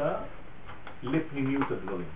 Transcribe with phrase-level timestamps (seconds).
[0.00, 0.18] הקדושה
[1.02, 2.06] לפנימיות הדברים.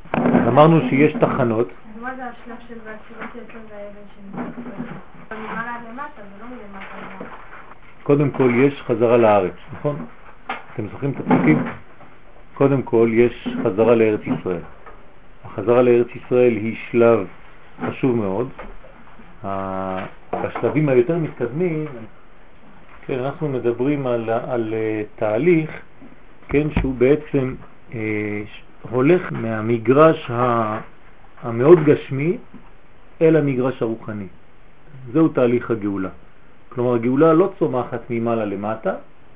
[0.49, 1.69] אמרנו שיש תחנות.
[2.01, 5.55] מה זה השלב של והתפילות יצא והאבן
[6.41, 7.27] לא.
[8.03, 10.07] קודם כל יש חזרה לארץ, נכון?
[10.75, 11.65] אתם זוכרים את הפסוקים?
[12.55, 14.63] קודם כל יש חזרה לארץ ישראל.
[15.45, 17.27] החזרה לארץ ישראל היא שלב
[17.87, 18.49] חשוב מאוד.
[20.33, 21.85] בשלבים היותר מתקדמים,
[23.07, 25.71] כן, אנחנו מדברים על, על אה, תהליך,
[26.49, 27.55] כן, שהוא בעצם
[28.91, 30.31] הולך מהמגרש
[31.43, 32.39] המאוד גשמי
[33.23, 34.27] אל המגרש הרוחני.
[35.13, 36.09] זהו תהליך הגאולה.
[36.69, 38.95] כלומר, הגאולה לא צומחת ממעלה למטה,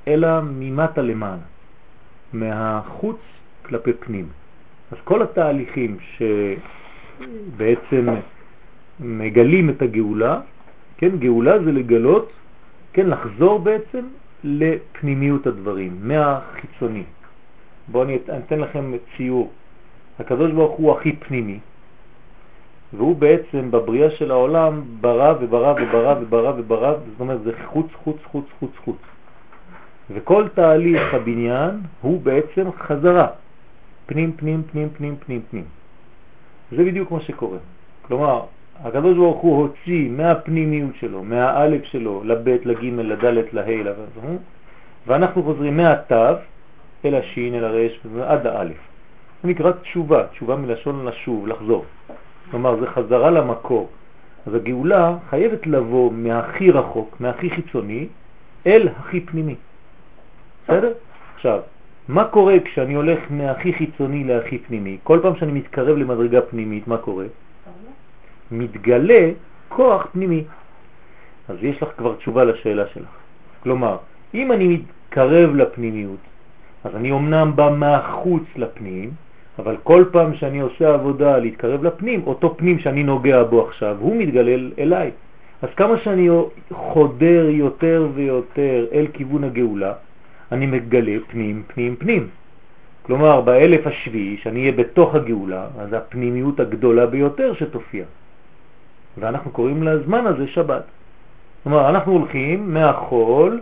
[0.08, 1.46] אלא ממטה למעלה,
[2.32, 3.16] מהחוץ
[3.62, 4.26] כלפי פנים.
[4.92, 5.96] אז כל התהליכים
[7.18, 8.06] שבעצם
[9.00, 10.40] מגלים את הגאולה,
[10.96, 12.32] כן, גאולה זה לגלות,
[12.92, 14.04] כן, לחזור בעצם
[14.44, 17.04] לפנימיות הדברים, מהחיצוני.
[17.88, 19.50] בואו אני אתן לכם ציור.
[20.18, 21.58] הקדוש ברוך הוא הכי פנימי,
[22.92, 28.16] והוא בעצם בבריאה של העולם ברא וברא וברא וברא וברא, זאת אומרת זה חוץ, חוץ,
[28.24, 28.96] חוץ, חוץ, חוץ.
[30.10, 33.26] וכל תהליך הבניין הוא בעצם חזרה,
[34.06, 35.64] פנים, פנים, פנים, פנים, פנים, פנים.
[36.72, 37.58] זה בדיוק מה שקורה.
[38.02, 38.42] כלומר,
[38.84, 43.82] הקדוש ברוך הוא הוציא מהפנימיות שלו, מהאלף שלו, לבית, לגימל, לדלת, להי,
[45.06, 46.34] ואנחנו חוזרים מהתו
[47.04, 48.76] אל השין, אל הרש, עד האלף.
[49.42, 51.84] זה נקרא תשובה, תשובה מלשון לשוב, לחזור.
[52.50, 53.88] כלומר, זה חזרה למקור.
[54.46, 58.06] אז הגאולה חייבת לבוא מהכי רחוק, מהכי חיצוני,
[58.66, 59.54] אל הכי פנימי.
[60.64, 60.92] בסדר?
[61.34, 61.60] עכשיו,
[62.08, 64.98] מה קורה כשאני הולך מהכי חיצוני להכי פנימי?
[65.02, 67.24] כל פעם שאני מתקרב למדרגה פנימית, מה קורה?
[68.50, 69.30] מתגלה
[69.68, 70.44] כוח פנימי.
[71.48, 73.08] אז יש לך כבר תשובה לשאלה שלך.
[73.62, 73.96] כלומר,
[74.34, 76.20] אם אני מתקרב לפנימיות,
[76.84, 79.10] אז אני אומנם בא מהחוץ לפנים,
[79.58, 84.16] אבל כל פעם שאני עושה עבודה להתקרב לפנים, אותו פנים שאני נוגע בו עכשיו, הוא
[84.16, 85.10] מתגלל אליי.
[85.62, 86.28] אז כמה שאני
[86.72, 89.92] חודר יותר ויותר אל כיוון הגאולה,
[90.52, 92.28] אני מגלה פנים, פנים, פנים.
[93.02, 98.04] כלומר, באלף השביעי, שאני אהיה בתוך הגאולה, אז הפנימיות הגדולה ביותר שתופיע.
[99.18, 100.82] ואנחנו קוראים לזמן הזה שבת.
[101.64, 103.60] כלומר, אנחנו הולכים מהחול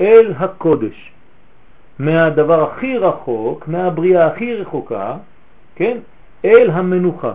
[0.00, 1.12] אל הקודש.
[1.98, 5.16] מהדבר הכי רחוק, מהבריאה הכי רחוקה,
[5.76, 5.98] כן,
[6.44, 7.32] אל המנוחה.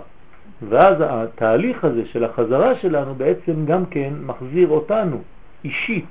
[0.69, 5.17] ואז התהליך הזה של החזרה שלנו בעצם גם כן מחזיר אותנו
[5.63, 6.05] אישית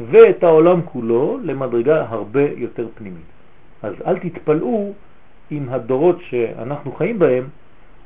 [0.00, 3.26] ואת העולם כולו למדרגה הרבה יותר פנימית.
[3.82, 4.92] אז אל תתפלאו
[5.52, 7.44] אם הדורות שאנחנו חיים בהם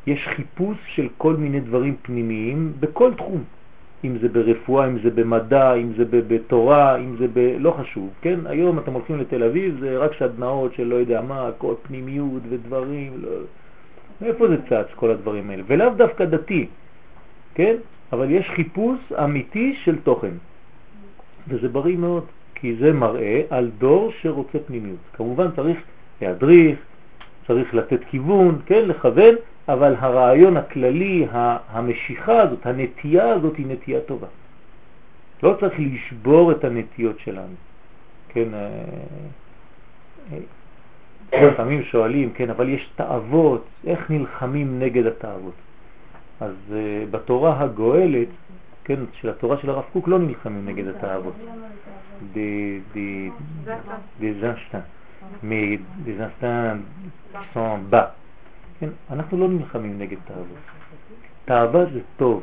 [0.06, 3.44] יש חיפוש של כל מיני דברים פנימיים בכל תחום.
[4.04, 7.38] אם זה ברפואה, אם זה במדע, אם זה בתורה, אם זה ב...
[7.58, 8.40] לא חשוב, כן?
[8.44, 13.12] היום אתם הולכים לתל אביב, זה רק שדנאות של לא יודע מה, הכל פנימיות ודברים,
[13.22, 13.28] לא...
[14.22, 15.62] מאיפה זה צץ כל הדברים האלה?
[15.66, 16.66] ולאו דווקא דתי,
[17.54, 17.76] כן?
[18.12, 20.34] אבל יש חיפוש אמיתי של תוכן.
[21.48, 22.24] וזה בריא מאוד,
[22.54, 24.98] כי זה מראה על דור שרוצה פנימיות.
[25.12, 25.78] כמובן צריך
[26.22, 26.78] להדריך,
[27.46, 29.34] צריך לתת כיוון, כן, לכוון,
[29.72, 31.26] אבל הרעיון הכללי,
[31.68, 34.26] המשיכה הזאת, הנטייה הזאת היא נטייה טובה.
[35.42, 37.54] לא צריך לשבור את הנטיות שלנו.
[38.28, 38.58] כן, אה,
[40.32, 45.54] אה, לפעמים שואלים, כן, אבל יש תאוות, איך נלחמים נגד התאוות?
[46.40, 46.72] אז uh,
[47.10, 48.28] בתורה הגואלת,
[48.84, 51.34] כן, של התורה של הרב קוק לא נלחמים נגד התאוות.
[56.06, 56.80] des instants
[57.54, 58.14] sont bas.
[58.80, 60.60] כן, אנחנו לא נלחמים נגד תאווה.
[61.44, 62.42] תאווה זה טוב,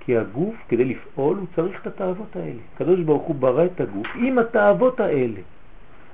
[0.00, 2.60] כי הגוף, כדי לפעול, הוא צריך את התאוות האלה.
[2.74, 5.40] הקדוש ברוך הוא ברא את הגוף עם התאוות האלה.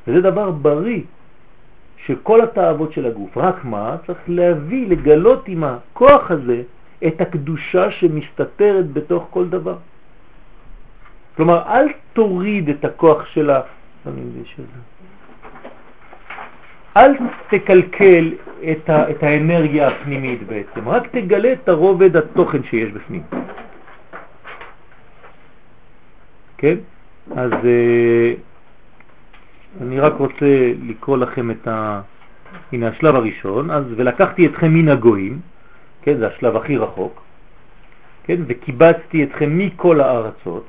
[0.07, 1.03] וזה דבר בריא
[2.07, 3.37] של כל התאוות של הגוף.
[3.37, 3.97] רק מה?
[4.07, 6.63] צריך להביא, לגלות עם הכוח הזה
[7.07, 9.77] את הקדושה שמסתתרת בתוך כל דבר.
[11.37, 13.61] כלומר, אל תוריד את הכוח של ה...
[16.97, 17.13] אל
[17.51, 18.35] תקלקל
[18.73, 23.23] את, ה, את האנרגיה הפנימית בעצם, רק תגלה את הרובד התוכן שיש בפנים.
[26.59, 26.77] כן?
[27.37, 28.37] אז uh,
[29.81, 32.01] אני רק רוצה לקרוא לכם את ה...
[32.73, 35.41] הנה השלב הראשון, אז ולקחתי אתכם מן הגויים,
[36.03, 37.23] כן, זה השלב הכי רחוק,
[38.25, 40.67] כן, וקיבצתי אתכם מכל הארצות,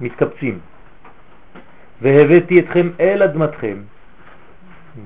[0.00, 0.58] מתקבצים,
[2.02, 3.76] והבאתי אתכם אל אדמתכם,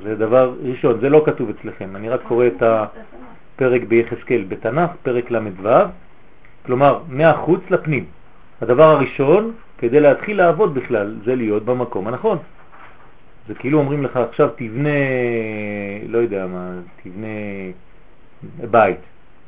[0.02, 5.30] זה דבר ראשון, זה לא כתוב אצלכם, אני רק קורא את הפרק ביחזקאל בתנ"ך, פרק
[5.30, 5.68] ל"ו,
[6.66, 8.04] כלומר מהחוץ לפנים.
[8.60, 12.38] הדבר הראשון, כדי להתחיל לעבוד בכלל, זה להיות במקום הנכון.
[13.48, 14.88] זה כאילו אומרים לך עכשיו תבנה,
[16.08, 16.70] לא יודע מה,
[17.02, 17.26] תבנה
[18.70, 18.98] בית.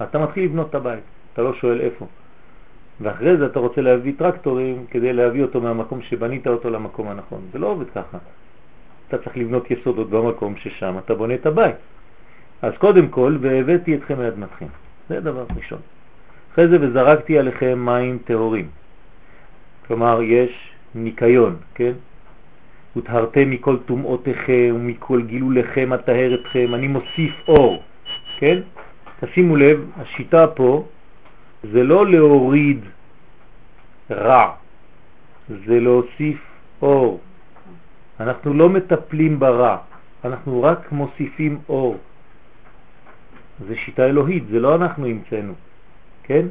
[0.02, 2.06] אתה מתחיל לבנות את הבית, אתה לא שואל איפה.
[3.00, 7.40] ואחרי זה אתה רוצה להביא טרקטורים כדי להביא אותו מהמקום שבנית אותו למקום הנכון.
[7.52, 8.18] זה לא עובד ככה.
[9.08, 11.76] אתה צריך לבנות יסודות במקום ששם אתה בונה את הבית.
[12.62, 14.66] אז קודם כל, והבאתי אתכם מאדמתכם.
[15.08, 15.78] זה דבר ראשון.
[16.52, 18.68] אחרי זה, וזרקתי עליכם מים טהורים.
[19.86, 21.92] כלומר, יש ניקיון, כן?
[22.96, 27.82] ותהרתם מכל טומאותיכם ומכל גילוליכם אטהר אתכם, אני מוסיף אור,
[28.38, 28.58] כן?
[29.20, 30.86] תשימו לב, השיטה פה
[31.72, 32.80] זה לא להוריד
[34.10, 34.54] רע,
[35.48, 36.38] זה להוסיף
[36.82, 37.20] אור.
[38.20, 39.76] אנחנו לא מטפלים ברע,
[40.24, 41.96] אנחנו רק מוסיפים אור.
[43.68, 45.52] זה שיטה אלוהית, זה לא אנחנו המצאנו,
[46.22, 46.46] כן?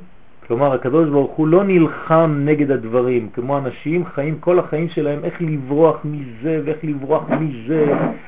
[0.48, 5.42] כלומר, הקדוש ברוך הוא לא נלחם נגד הדברים, כמו אנשים חיים כל החיים שלהם איך
[5.42, 7.86] לברוח מזה ואיך לברוח מזה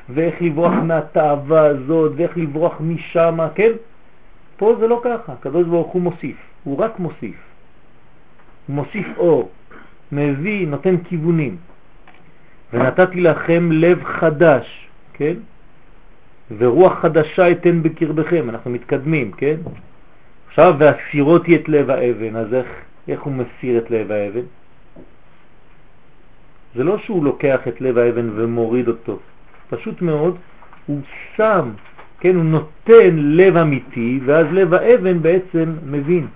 [0.08, 3.72] ואיך לברוח מהתאווה הזאת ואיך לברוח משם, כן?
[4.56, 7.36] פה זה לא ככה, הקדוש ברוך הוא מוסיף, הוא רק מוסיף.
[8.66, 9.50] הוא מוסיף אור,
[10.12, 11.56] מביא, נותן כיוונים.
[12.72, 15.34] ונתתי לכם לב חדש, כן?
[16.58, 19.56] ורוח חדשה אתן בקרבכם, אנחנו מתקדמים, כן?
[20.48, 22.66] עכשיו, והסירותי את לב האבן, אז איך,
[23.08, 24.46] איך הוא מסיר את לב האבן?
[26.74, 29.18] זה לא שהוא לוקח את לב האבן ומוריד אותו,
[29.70, 30.36] פשוט מאוד,
[30.86, 31.00] הוא
[31.36, 31.70] שם,
[32.20, 36.26] כן, הוא נותן לב אמיתי, ואז לב האבן בעצם מבין.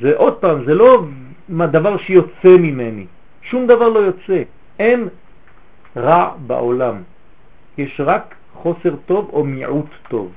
[0.00, 1.06] זה עוד פעם, זה לא
[1.48, 3.06] דבר שיוצא ממני,
[3.42, 4.42] שום דבר לא יוצא,
[4.78, 5.08] אין
[5.96, 7.02] רע בעולם,
[7.78, 10.32] יש רק חוסר טוב או מיעוט טוב.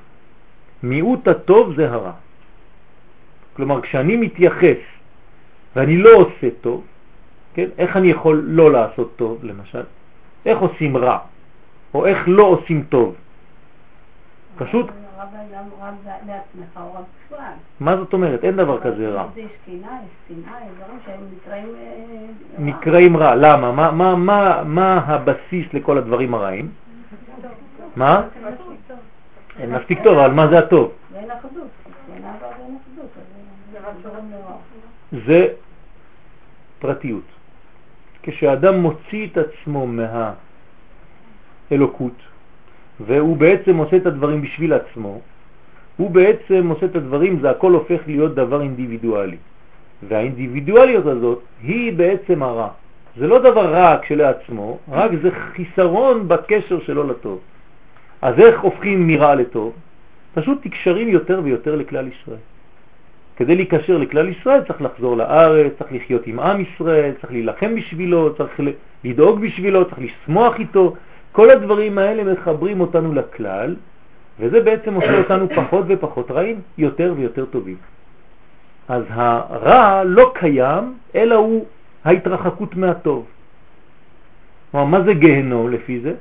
[0.84, 2.12] מיעוט הטוב זה הרע.
[3.54, 4.82] כלומר, כשאני מתייחס
[5.76, 6.86] ואני לא עושה טוב,
[7.54, 7.70] כן?
[7.78, 9.84] איך אני יכול לא לעשות טוב, למשל?
[10.46, 11.18] איך עושים רע?
[11.94, 13.16] או איך לא עושים טוב?
[14.58, 14.86] פשוט...
[17.80, 18.44] מה זאת אומרת?
[18.44, 19.28] אין דבר כזה רע.
[22.58, 23.36] נקראים רע.
[23.36, 23.72] למה?
[24.64, 26.70] מה הבסיס לכל הדברים הרעים?
[27.96, 28.22] מה?
[29.60, 30.92] אין מספיק טוב, אבל מה זה הטוב?
[35.26, 35.48] זה
[36.80, 37.24] פרטיות.
[38.24, 39.88] כשאדם מוציא את עצמו
[41.72, 42.14] מהאלוקות,
[43.00, 45.22] והוא בעצם עושה את הדברים בשביל עצמו,
[45.98, 49.38] הוא בעצם עושה את הדברים, זה הכל הופך להיות דבר אינדיבידואלי.
[50.08, 52.70] והאינדיבידואליות הזאת היא בעצם הרע.
[53.18, 57.40] זה לא דבר רע כשלעצמו, רק זה חיסרון בקשר שלו לטוב.
[58.22, 59.74] אז איך הופכים מרע לטוב?
[60.34, 62.40] פשוט תקשרים יותר ויותר לכלל ישראל.
[63.38, 68.34] כדי להיקשר לכלל ישראל צריך לחזור לארץ, צריך לחיות עם עם ישראל, צריך להילחם בשבילו,
[68.38, 68.60] צריך
[69.04, 70.96] לדאוג בשבילו, צריך לשמוח איתו.
[71.38, 73.76] כל הדברים האלה מחברים אותנו לכלל,
[74.40, 77.78] וזה בעצם עושה אותנו פחות ופחות רעים, יותר ויותר טובים.
[78.90, 81.66] אז הרע לא קיים, אלא הוא
[82.06, 83.26] ההתרחקות מהטוב.
[84.74, 86.14] מה זה גהנום לפי זה?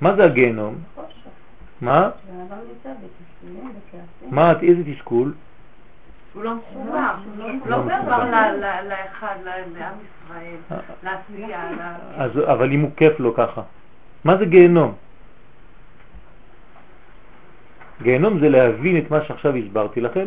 [0.00, 0.74] מה זה הגהנום?
[1.80, 2.10] מה?
[4.30, 5.34] מה, איזה תסכול?
[6.34, 8.24] הוא לא מחובר, הוא לא מחובר
[8.88, 10.78] לאחד, לעם ישראל, אה.
[11.02, 11.70] לעשייה.
[12.52, 13.62] אבל אם הוא כיף לו ככה,
[14.24, 14.94] מה זה גיהנום?
[18.02, 20.26] גיהנום זה להבין את מה שעכשיו הסברתי לכם,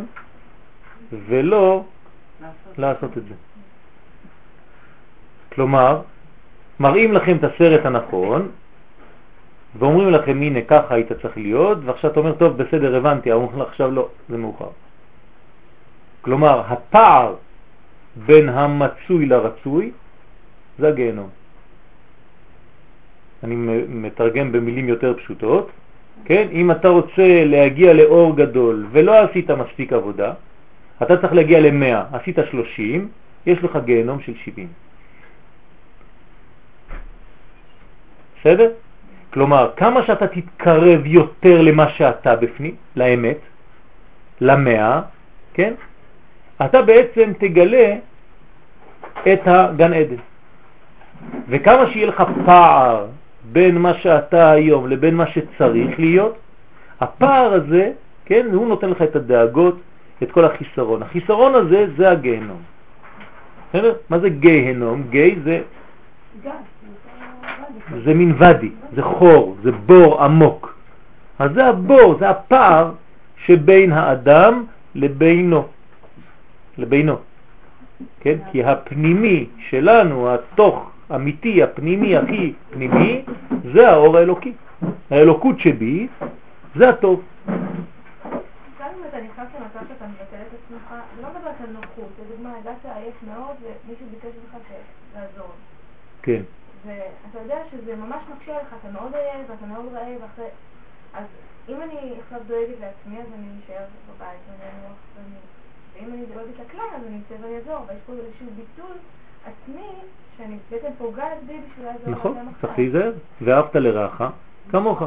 [1.28, 1.84] ולא
[2.78, 3.36] לעשות את זה.
[5.54, 6.02] כלומר,
[6.80, 8.50] מראים לכם את הסרט הנכון,
[9.80, 13.68] ואומרים לכם, הנה, ככה היית צריך להיות, ועכשיו אתה אומר, טוב, בסדר, הבנתי, אומרים לך
[13.68, 14.70] עכשיו לא, זה מאוחר.
[16.22, 17.36] כלומר, הפער
[18.16, 19.92] בין המצוי לרצוי
[20.80, 21.30] זה הגיהנום.
[23.44, 23.56] אני
[23.90, 25.72] מתרגם במילים יותר פשוטות,
[26.26, 26.48] כן?
[26.52, 30.34] אם אתה רוצה להגיע לאור גדול ולא עשית מספיק עבודה,
[31.02, 33.10] אתה צריך להגיע ל-100, עשית 30,
[33.46, 34.68] יש לך גיהנום של 70.
[38.40, 38.72] בסדר?
[39.34, 43.38] כלומר, כמה שאתה תתקרב יותר למה שאתה בפנים, לאמת,
[44.42, 45.02] למאה,
[45.54, 45.74] כן?
[46.66, 47.96] אתה בעצם תגלה
[49.34, 50.22] את הגן עדן.
[51.52, 53.08] וכמה שיהיה לך פער
[53.52, 56.38] בין מה שאתה היום לבין מה שצריך להיות,
[57.02, 57.92] הפער הזה,
[58.26, 59.80] כן, הוא נותן לך את הדאגות,
[60.24, 61.04] את כל החיסרון.
[61.04, 62.62] החיסרון הזה זה הגהנום.
[64.10, 65.04] מה זה גהנום?
[65.10, 65.62] גי זה...
[68.04, 70.76] זה מין ודי, זה חור, זה בור עמוק.
[71.40, 72.92] אז זה הבור, זה הפער
[73.46, 74.66] שבין האדם
[74.96, 75.68] לבינו,
[76.78, 77.16] לבינו.
[78.20, 78.38] כן?
[78.52, 83.26] כי הפנימי שלנו, התוך האמיתי, הפנימי, הכי פנימי,
[83.74, 84.54] זה האור האלוקי.
[85.12, 86.08] האלוקות שבי,
[86.76, 87.24] זה הטוב.
[95.38, 95.46] לא.
[96.22, 96.42] כן.
[96.86, 100.46] ואתה יודע שזה ממש מקשה עליך, אתה מאוד עייף ואתה מאוד רעב, אחרי...
[101.14, 101.26] אז
[101.70, 105.38] אם אני עכשיו דואגת לעצמי, אז אני אשאר בבית ואני אנוח ואני...
[105.94, 108.96] ואם אני דואגת לכלל, אז אני אצא ואני אעזור, ויש פה איזשהו ביטול
[109.46, 109.92] עצמי,
[110.38, 113.12] שאני בעצם פוגעת בי בשביל לעזור נכון, צריך להיזהר,
[113.42, 114.24] ואהבת לרעך
[114.72, 115.04] כמוך.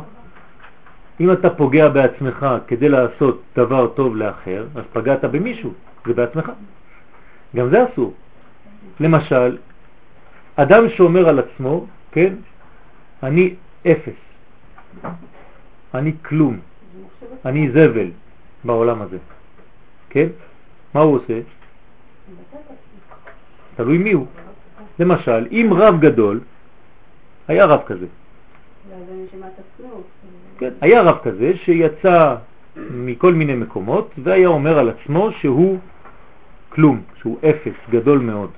[1.21, 5.73] אם אתה פוגע בעצמך כדי לעשות דבר טוב לאחר, אז פגעת במישהו,
[6.07, 6.53] זה בעצמך.
[7.57, 8.15] גם זה אסור.
[9.01, 9.59] למשל,
[10.57, 12.35] אדם שאומר על עצמו, כן,
[13.23, 13.55] אני
[13.87, 14.21] אפס,
[15.95, 16.59] אני כלום,
[17.45, 18.11] אני זבל
[18.65, 19.19] בעולם הזה,
[20.11, 20.27] כן?
[20.95, 21.41] מה הוא עושה?
[23.77, 24.27] תלוי מי הוא.
[24.99, 26.41] למשל, אם רב גדול,
[27.49, 28.07] היה רב כזה.
[30.59, 32.35] כן, היה רב כזה שיצא
[32.77, 35.79] מכל מיני מקומות והיה אומר על עצמו שהוא
[36.69, 38.51] כלום, שהוא אפס, גדול מאוד.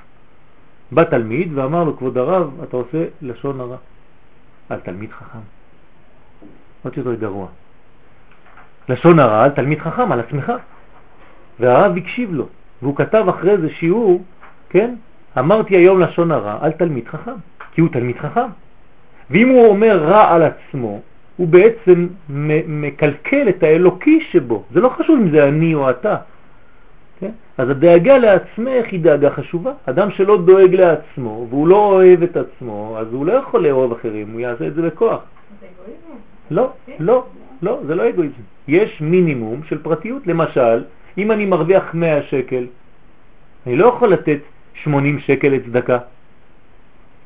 [0.92, 3.76] בא תלמיד ואמר לו, כבוד הרב, אתה עושה לשון הרע.
[4.68, 5.38] על תלמיד חכם.
[6.82, 7.46] עוד יותר גרוע.
[8.88, 10.52] לשון הרע על תלמיד חכם, על עצמך.
[11.60, 12.46] והרב הקשיב לו,
[12.82, 14.24] והוא כתב אחרי זה שיעור,
[14.70, 14.94] כן?
[15.38, 17.36] אמרתי היום לשון הרע על תלמיד חכם,
[17.72, 18.48] כי הוא תלמיד חכם.
[19.30, 21.00] ואם הוא אומר רע על עצמו,
[21.36, 22.06] הוא בעצם
[22.68, 24.64] מקלקל את האלוקי שבו.
[24.72, 26.16] זה לא חשוב אם זה אני או אתה.
[27.20, 27.30] כן?
[27.58, 29.72] אז הדאגה לעצמך היא דאגה חשובה.
[29.86, 34.32] אדם שלא דואג לעצמו והוא לא אוהב את עצמו, אז הוא לא יכול לאהוב אחרים,
[34.32, 35.20] הוא יעשה את זה בכוח.
[35.60, 36.20] זה אגואיזם?
[36.50, 37.24] לא, לא,
[37.62, 38.42] לא, זה לא אגואיזם.
[38.68, 40.26] יש מינימום של פרטיות.
[40.26, 40.84] למשל,
[41.18, 42.66] אם אני מרוויח 100 שקל,
[43.66, 44.38] אני לא יכול לתת
[44.82, 45.98] 80 שקל לצדקה.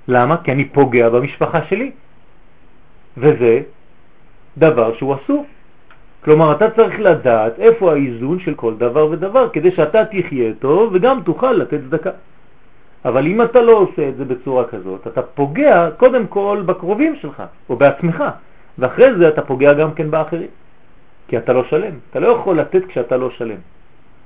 [0.08, 0.36] למה?
[0.36, 1.90] כי אני פוגע במשפחה שלי.
[3.16, 3.60] וזה
[4.58, 5.46] דבר שהוא אסור.
[6.24, 11.20] כלומר, אתה צריך לדעת איפה האיזון של כל דבר ודבר, כדי שאתה תחיה טוב וגם
[11.24, 12.10] תוכל לתת צדקה.
[13.04, 17.42] אבל אם אתה לא עושה את זה בצורה כזאת, אתה פוגע קודם כל בקרובים שלך,
[17.68, 18.24] או בעצמך,
[18.78, 20.52] ואחרי זה אתה פוגע גם כן באחרים,
[21.28, 21.94] כי אתה לא שלם.
[22.10, 23.60] אתה לא יכול לתת כשאתה לא שלם.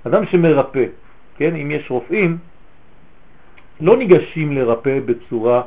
[0.07, 0.85] אדם שמרפא,
[1.37, 2.39] כן, אם יש רופאים,
[3.81, 5.63] לא ניגשים לרפא בצורה,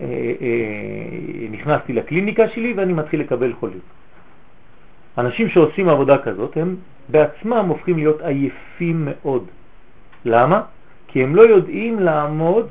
[0.00, 0.06] אה,
[0.40, 3.80] אה, נכנסתי לקליניקה שלי ואני מתחיל לקבל חולים.
[5.18, 6.76] אנשים שעושים עבודה כזאת הם
[7.08, 9.44] בעצמם הופכים להיות עייפים מאוד.
[10.24, 10.62] למה?
[11.08, 12.68] כי הם לא יודעים לעמוד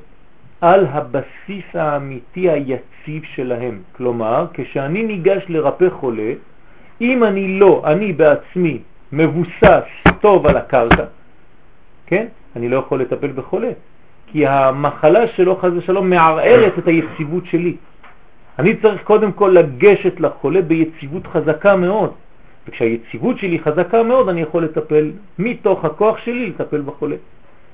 [0.62, 3.82] על הבסיס האמיתי היציב שלהם.
[3.96, 6.32] כלומר, כשאני ניגש לרפא חולה,
[7.02, 8.80] אם אני לא, אני בעצמי,
[9.12, 9.88] מבוסס
[10.22, 11.06] טוב על הקרקע,
[12.06, 12.26] כן?
[12.56, 13.72] אני לא יכול לטפל בחולה,
[14.34, 17.76] כי המחלה שלו חז ושלום מערערת את היציבות שלי.
[18.60, 22.12] אני צריך קודם כל לגשת לחולה ביציבות חזקה מאוד,
[22.68, 27.16] וכשהיציבות שלי חזקה מאוד אני יכול לטפל מתוך הכוח שלי לטפל בחולה.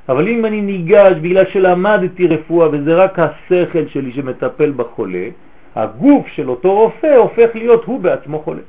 [0.10, 5.28] אבל אם אני ניגש בגלל שלמדתי רפואה וזה רק השכל שלי שמטפל בחולה,
[5.76, 8.62] הגוף של אותו רופא הופך להיות הוא בעצמו חולה.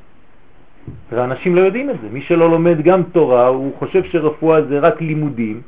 [1.13, 2.09] ואנשים לא יודעים את זה.
[2.13, 5.61] מי שלא לומד גם תורה, הוא חושב שרפואה זה רק לימודים,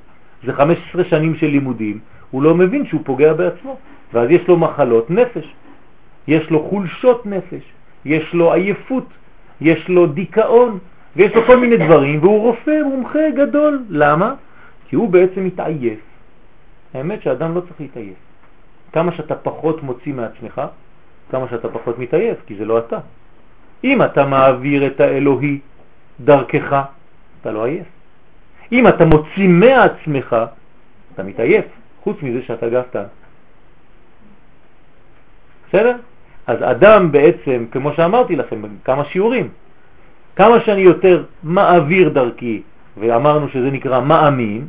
[0.45, 1.99] זה 15 שנים של לימודים,
[2.31, 3.77] הוא לא מבין שהוא פוגע בעצמו.
[4.13, 5.55] ואז יש לו מחלות נפש,
[6.27, 7.63] יש לו חולשות נפש,
[8.05, 9.09] יש לו עייפות,
[9.61, 10.79] יש לו דיכאון,
[11.17, 13.83] ויש לו כל מיני דברים, והוא רופא מומחה גדול.
[13.89, 14.35] למה?
[14.89, 15.99] כי הוא בעצם מתעייף.
[16.95, 18.17] האמת שאדם לא צריך להתעייף.
[18.93, 20.63] כמה שאתה פחות מוציא מעצמך,
[21.31, 22.99] כמה שאתה פחות מתעייף, כי זה לא אתה.
[23.85, 25.59] אם אתה מעביר את האלוהי
[26.21, 26.83] דרכך,
[27.41, 27.87] אתה לא עייף.
[28.73, 30.37] אם אתה מוציא מעצמך,
[31.15, 31.65] אתה מתעייף,
[32.03, 33.05] חוץ מזה שאתה גפתן.
[35.69, 35.97] בסדר?
[36.47, 39.49] אז אדם בעצם, כמו שאמרתי לכם, כמה שיעורים,
[40.37, 42.63] כמה שאני יותר מעביר דרכי,
[42.97, 44.67] ואמרנו שזה נקרא מאמין,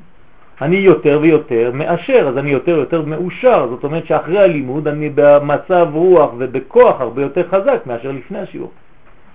[0.61, 3.67] אני יותר ויותר מאשר, אז אני יותר ויותר מאושר.
[3.69, 8.71] זאת אומרת שאחרי הלימוד אני במצב רוח ובכוח הרבה יותר חזק מאשר לפני השיעור.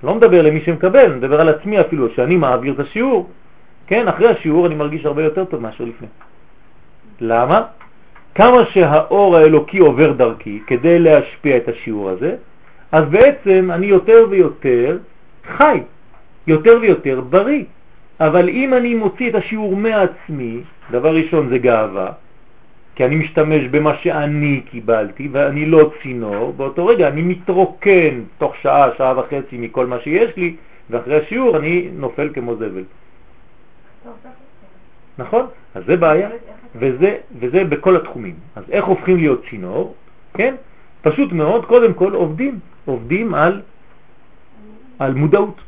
[0.03, 3.29] לא מדבר למי שמקבל, מדבר על עצמי אפילו, שאני מעביר את השיעור.
[3.89, 6.09] כן, אחרי השיעור אני מרגיש הרבה יותר טוב מאשר לפני.
[7.21, 7.63] למה?
[8.35, 12.37] כמה שהאור האלוקי עובר דרכי כדי להשפיע את השיעור הזה,
[12.93, 14.99] אז בעצם אני יותר ויותר
[15.57, 15.81] חי,
[16.47, 17.65] יותר ויותר בריא.
[18.21, 22.13] אבל אם אני מוציא את השיעור מעצמי, דבר ראשון זה גאווה,
[22.95, 28.89] כי אני משתמש במה שאני קיבלתי ואני לא צינור, באותו רגע אני מתרוקן תוך שעה,
[28.99, 30.57] שעה וחצי מכל מה שיש לי,
[30.91, 32.85] ואחרי השיעור אני נופל כמו זבל.
[35.19, 35.47] נכון?
[35.75, 36.29] אז זה בעיה,
[36.75, 38.35] וזה, וזה בכל התחומים.
[38.57, 39.95] אז איך הופכים להיות צינור?
[40.35, 40.55] כן?
[41.03, 43.61] פשוט מאוד, קודם כל עובדים, עובדים על,
[44.99, 45.61] על מודעות.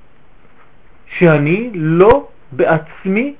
[1.18, 3.34] שאני לא בעצמי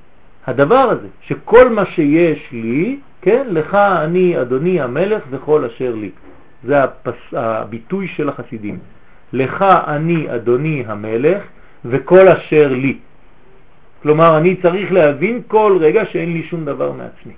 [0.47, 6.09] הדבר הזה, שכל מה שיש לי, כן, לך אני אדוני המלך וכל אשר לי.
[6.63, 8.79] זה הפס, הביטוי של החסידים.
[9.33, 11.43] לך אני אדוני המלך
[11.85, 12.97] וכל אשר לי.
[14.01, 17.33] כלומר, אני צריך להבין כל רגע שאין לי שום דבר מעצמי.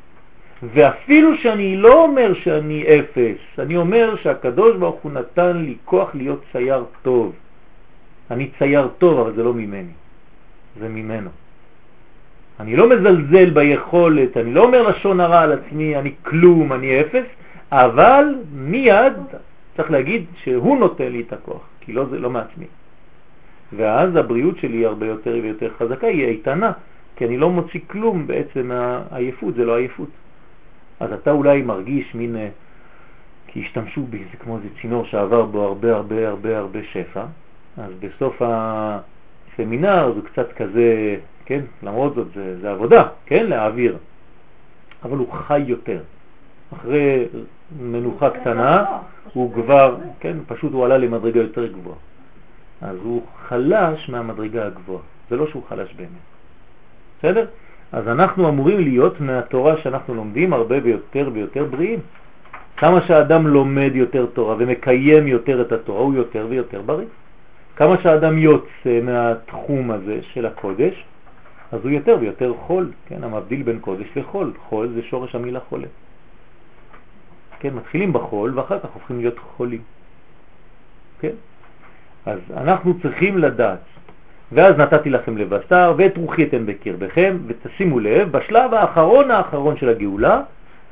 [0.74, 6.42] ואפילו שאני לא אומר שאני אפס, אני אומר שהקדוש ברוך הוא נתן לי כוח להיות
[6.52, 7.34] צייר טוב.
[8.32, 9.92] אני צייר טוב, אבל זה לא ממני,
[10.80, 11.30] זה ממנו.
[12.60, 17.26] אני לא מזלזל ביכולת, אני לא אומר לשון הרע על עצמי, אני כלום, אני אפס,
[17.72, 19.14] אבל מיד
[19.76, 22.66] צריך להגיד שהוא נותן לי את הכוח, כי לא, זה לא מעצמי.
[23.76, 26.72] ואז הבריאות שלי היא הרבה יותר ויותר חזקה, היא איתנה,
[27.16, 30.10] כי אני לא מוציא כלום בעצם מהעייפות, זה לא עייפות.
[31.00, 32.50] אז אתה אולי מרגיש מין, אה,
[33.48, 37.24] כי השתמשו בי, זה כמו איזה צינור שעבר בו הרבה הרבה הרבה הרבה שפע,
[37.78, 41.16] אז בסוף הסמינר זה קצת כזה,
[41.46, 43.98] כן, למרות זאת זה, זה עבודה, כן, להעביר,
[45.04, 46.00] אבל הוא חי יותר.
[46.74, 47.26] אחרי
[47.80, 48.86] מנוחה קטנה
[49.34, 51.98] הוא כבר, כן, פשוט הוא עלה למדרגה יותר גבוהה.
[52.84, 56.24] אז הוא חלש מהמדרגה הגבוהה, זה לא שהוא חלש באמת.
[57.20, 57.46] בסדר?
[57.92, 62.00] אז אנחנו אמורים להיות מהתורה שאנחנו לומדים הרבה ויותר ויותר בריאים.
[62.78, 67.08] כמה שהאדם לומד יותר תורה ומקיים יותר את התורה הוא יותר ויותר בריא.
[67.76, 71.06] כמה שהאדם יוצא מהתחום הזה של הקודש,
[71.72, 74.54] אז הוא יותר ויותר חול, כן, המבדיל בין קודש לחול.
[74.70, 75.88] חול זה שורש המילה חולה.
[77.60, 79.82] כן, מתחילים בחול ואחר כך הופכים להיות חולים.
[81.20, 81.36] כן?
[82.26, 83.80] אז אנחנו צריכים לדעת
[84.52, 90.42] ואז נתתי לכם לבשר ואת רוחי אתן בקרבכם, ותשימו לב, בשלב האחרון האחרון של הגאולה,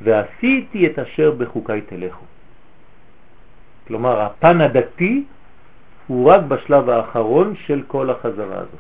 [0.02, 2.26] ועשיתי את אשר בחוקי תלכו.
[3.88, 5.24] כלומר, הפן הדתי
[6.08, 8.80] הוא רק בשלב האחרון של כל החזרה הזאת.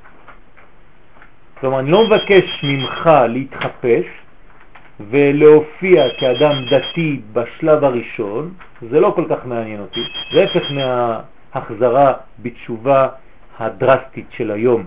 [1.60, 4.06] כלומר, אני לא מבקש ממך להתחפש
[5.10, 8.54] ולהופיע כאדם דתי בשלב הראשון,
[8.90, 10.00] זה לא כל כך מעניין אותי,
[10.34, 10.72] זה הפך
[11.56, 13.08] מההחזרה בתשובה
[13.60, 14.84] הדרסטית של היום,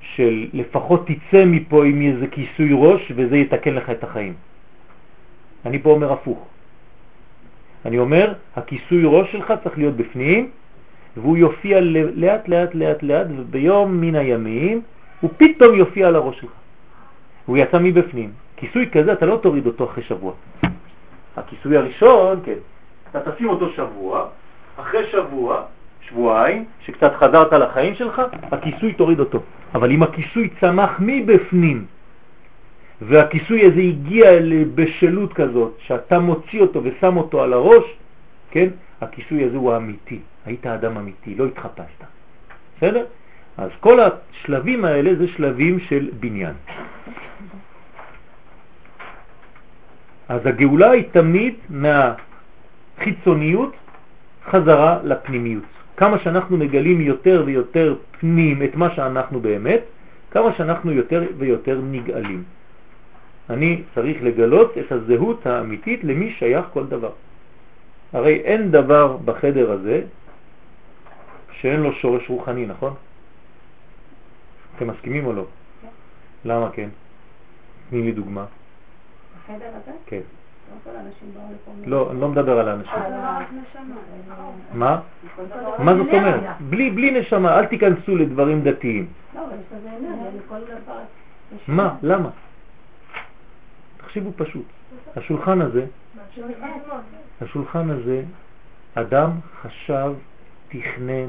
[0.00, 4.34] של לפחות תצא מפה עם איזה כיסוי ראש וזה יתקן לך את החיים.
[5.66, 6.46] אני פה אומר הפוך.
[7.84, 10.50] אני אומר, הכיסוי ראש שלך צריך להיות בפנים,
[11.16, 14.82] והוא יופיע לאט לאט לאט לאט, וביום מן הימים
[15.20, 16.52] הוא פתאום יופיע על הראש שלך.
[17.46, 18.32] הוא יצא מבפנים.
[18.56, 20.32] כיסוי כזה אתה לא תוריד אותו אחרי שבוע.
[21.36, 22.60] הכיסוי הראשון, כן,
[23.10, 24.28] אתה תשים אותו שבוע,
[24.76, 25.62] אחרי שבוע
[26.08, 29.42] שבועיים, שקצת חזרת לחיים שלך, הכיסוי תוריד אותו.
[29.74, 31.84] אבל אם הכיסוי צמח מבפנים,
[33.00, 37.84] והכיסוי הזה הגיע לבשלות כזאת, שאתה מוציא אותו ושם אותו על הראש,
[38.50, 38.68] כן?
[39.00, 40.18] הכיסוי הזה הוא האמיתי.
[40.46, 42.04] היית אדם אמיתי, לא התחפשת.
[42.76, 43.04] בסדר?
[43.56, 46.54] אז כל השלבים האלה זה שלבים של בניין.
[50.28, 51.54] אז הגאולה היא תמיד
[52.98, 53.74] מהחיצוניות
[54.50, 55.64] חזרה לפנימיות.
[55.96, 59.80] כמה שאנחנו מגלים יותר ויותר פנים את מה שאנחנו באמת,
[60.30, 62.44] כמה שאנחנו יותר ויותר נגאלים.
[63.50, 67.12] אני צריך לגלות את הזהות האמיתית למי שייך כל דבר.
[68.12, 70.02] הרי אין דבר בחדר הזה
[71.52, 72.94] שאין לו שורש רוחני, נכון?
[74.76, 75.46] אתם מסכימים או לא?
[75.82, 75.88] כן.
[76.44, 76.88] למה כן?
[77.90, 78.44] תני לי דוגמה.
[79.44, 79.92] בחדר הזה?
[80.06, 80.20] כן.
[81.86, 82.92] לא, אני לא מדבר על האנשים.
[84.72, 85.00] מה?
[85.78, 86.40] מה זאת אומרת?
[86.68, 89.06] בלי נשמה, אל תיכנסו לדברים דתיים.
[89.34, 89.42] לא.
[91.68, 91.94] מה?
[92.02, 92.28] למה?
[93.96, 94.64] תחשיבו פשוט.
[95.16, 95.84] השולחן הזה,
[97.40, 98.22] השולחן הזה,
[98.94, 99.30] אדם
[99.62, 100.12] חשב,
[100.68, 101.28] תכנן,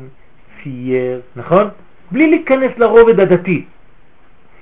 [0.64, 1.70] צייר, נכון?
[2.12, 3.66] בלי להיכנס לרובד הדתי.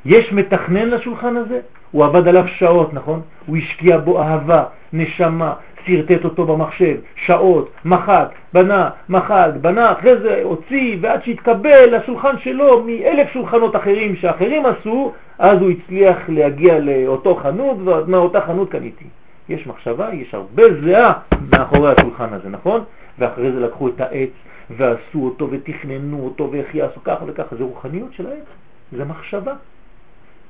[0.06, 1.60] יש מתכנן לשולחן הזה?
[1.92, 3.22] הוא עבד עליו שעות, נכון?
[3.46, 4.64] הוא השקיע בו אהבה,
[4.94, 5.54] נשמה,
[5.86, 12.84] סרטט אותו במחשב, שעות, מחק, בנה, מחק, בנה, אחרי זה הוציא, ועד שהתקבל לשולחן שלו
[12.84, 19.06] מאלף שולחנות אחרים שאחרים עשו, אז הוא הצליח להגיע לאותו חנות, ומאותה חנות קניתי.
[19.50, 21.14] יש מחשבה, יש הרבה זהה
[21.52, 22.82] מאחורי השולחן הזה, נכון?
[23.20, 24.30] ואחרי זה לקחו את העץ
[24.70, 28.46] ועשו אותו ותכננו אותו ואיך יעשו ככה וככה, זה רוחניות של העץ,
[28.92, 29.54] זה מחשבה.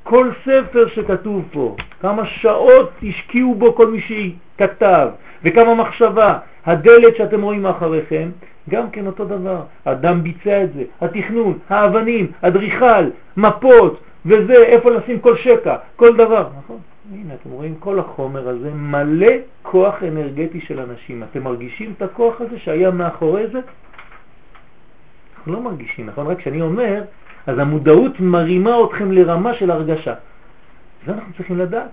[0.03, 5.07] כל ספר שכתוב פה, כמה שעות השקיעו בו כל מי שכתב,
[5.43, 6.37] וכמה מחשבה.
[6.65, 8.29] הדלת שאתם רואים מאחריכם,
[8.69, 9.61] גם כן אותו דבר.
[9.85, 16.47] אדם ביצע את זה, התכנון, האבנים, הדריכל, מפות, וזה, איפה לשים כל שקע, כל דבר,
[16.57, 16.77] נכון?
[17.13, 21.23] הנה, אתם רואים, כל החומר הזה מלא כוח אנרגטי של אנשים.
[21.23, 23.59] אתם מרגישים את הכוח הזה שהיה מאחורי זה?
[25.37, 26.27] אנחנו לא מרגישים, נכון?
[26.27, 27.01] רק כשאני אומר,
[27.47, 30.13] אז המודעות מרימה אתכם לרמה של הרגשה.
[31.05, 31.89] זה אנחנו צריכים לדעת.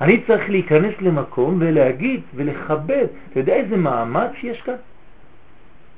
[0.00, 3.06] אני צריך להיכנס למקום ולהגיד ולכבד.
[3.30, 4.74] אתה יודע איזה מאמץ יש כאן?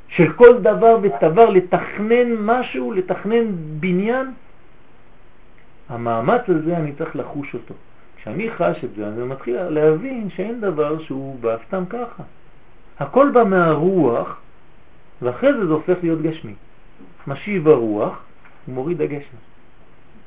[0.08, 3.44] של כל דבר ודבר לתכנן משהו, לתכנן
[3.80, 4.26] בניין.
[5.88, 7.74] המאמץ הזה אני צריך לחוש אותו.
[8.16, 12.22] כשאני חש את זה, אני מתחיל להבין שאין דבר שהוא בא סתם ככה.
[12.98, 14.40] הכל בא מהרוח,
[15.22, 16.54] ואחרי זה זה הופך להיות גשמי.
[17.26, 18.22] משיב הרוח,
[18.70, 19.37] ומוריד הגשם.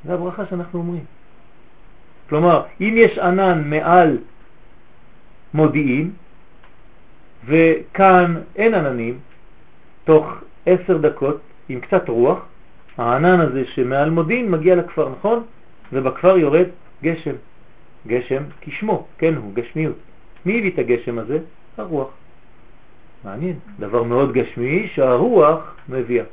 [0.06, 1.04] זה הברכה שאנחנו אומרים.
[2.30, 4.18] כלומר, אם יש ענן מעל
[5.54, 6.12] מודיעין,
[7.46, 9.20] וכאן אין עננים,
[10.04, 10.26] תוך
[10.66, 12.46] עשר דקות, עם קצת רוח,
[12.98, 15.44] הענן הזה שמעל מודיעין מגיע לכפר, נכון?
[15.94, 16.68] ובכפר יורד
[17.04, 17.36] גשם.
[18.08, 19.96] גשם כשמו, כן הוא, גשמיות.
[20.46, 21.40] מי הביא את הגשם הזה?
[21.78, 22.10] הרוח.
[23.24, 26.26] מעניין, דבר מאוד גשמי שהרוח מביאה.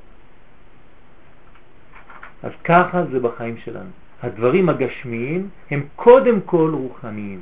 [2.43, 3.91] אז ככה זה בחיים שלנו.
[4.23, 7.41] הדברים הגשמיים הם קודם כל רוחניים.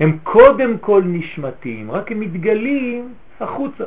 [0.00, 3.84] הם קודם כל נשמתיים, רק הם מתגלים החוצה.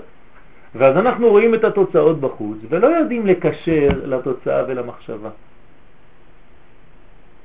[0.75, 5.29] ואז אנחנו רואים את התוצאות בחוץ ולא יודעים לקשר לתוצאה ולמחשבה.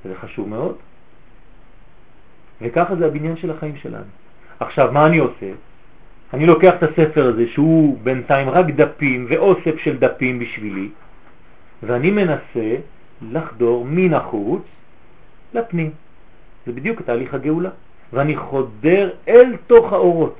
[0.04, 0.76] זה חשוב מאוד.
[2.62, 4.10] וככה זה הבניין של החיים שלנו.
[4.60, 5.50] עכשיו, מה אני עושה?
[6.34, 10.88] אני לוקח את הספר הזה שהוא בינתיים רק דפים ואוסף של דפים בשבילי,
[11.82, 12.76] ואני מנסה
[13.32, 14.62] לחדור מן החוץ
[15.54, 15.90] לפנים.
[16.66, 17.70] זה בדיוק תהליך הגאולה.
[18.12, 20.36] ואני חודר אל תוך האורות,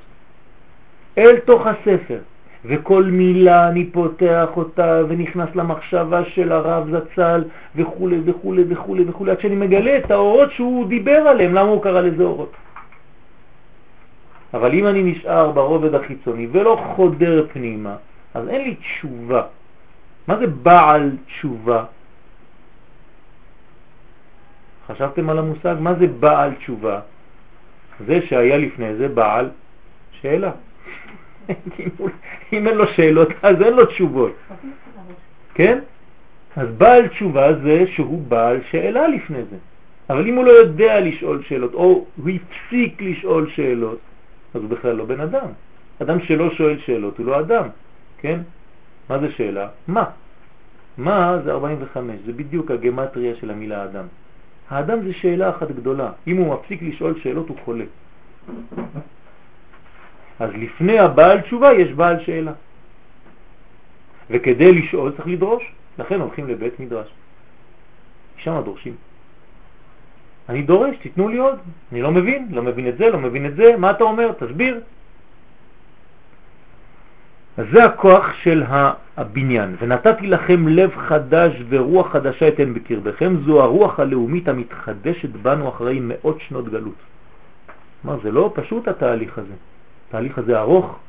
[1.17, 2.19] אל תוך הספר,
[2.65, 7.43] וכל מילה אני פותח אותה ונכנס למחשבה של הרב זצ"ל
[7.75, 12.01] וכו' וכו' וכו' וכו', עד שאני מגלה את האורות שהוא דיבר עליהם, למה הוא קרא
[12.01, 12.53] לזה אורות.
[14.53, 17.95] אבל אם אני נשאר ברובד החיצוני ולא חודר פנימה,
[18.33, 19.43] אז אין לי תשובה.
[20.27, 21.85] מה זה בעל תשובה?
[24.87, 25.75] חשבתם על המושג?
[25.79, 26.99] מה זה בעל תשובה?
[28.07, 29.49] זה שהיה לפני זה בעל
[30.11, 30.51] שאלה.
[32.53, 34.35] אם אין לו שאלות, אז אין לו תשובות.
[35.53, 35.79] כן?
[36.55, 39.57] אז בעל תשובה זה שהוא בעל שאלה לפני זה.
[40.09, 43.99] אבל אם הוא לא יודע לשאול שאלות, או הוא הפסיק לשאול שאלות,
[44.53, 45.47] אז הוא בכלל לא בן אדם.
[46.01, 47.67] אדם שלא שואל שאלות הוא לא אדם,
[48.17, 48.39] כן?
[49.09, 49.67] מה זה שאלה?
[49.87, 50.03] מה?
[50.97, 54.05] מה זה 45, זה בדיוק הגמטריה של המילה אדם.
[54.69, 56.11] האדם זה שאלה אחת גדולה.
[56.27, 57.85] אם הוא מפסיק לשאול שאלות הוא חולה.
[60.39, 62.53] אז לפני הבעל תשובה יש בעל שאלה.
[64.29, 65.63] וכדי לשאול צריך לדרוש,
[65.99, 67.07] לכן הולכים לבית מדרש.
[68.37, 68.95] שם דורשים.
[70.49, 71.59] אני דורש, תיתנו לי עוד.
[71.91, 74.31] אני לא מבין, לא מבין את זה, לא מבין את זה, מה אתה אומר?
[74.31, 74.81] תסביר.
[77.59, 78.63] אז זה הכוח של
[79.17, 79.75] הבניין.
[79.79, 86.37] ונתתי לכם לב חדש ורוח חדשה אתן בקרבכם, זו הרוח הלאומית המתחדשת בנו אחרי מאות
[86.47, 86.95] שנות גלות.
[88.03, 89.53] מה, זה לא פשוט התהליך הזה.
[90.07, 90.99] התהליך הזה ארוך.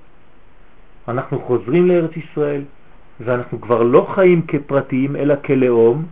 [1.08, 2.62] אנחנו חוזרים לארץ ישראל,
[3.20, 6.04] ואנחנו כבר לא חיים כפרטיים אלא כלאום,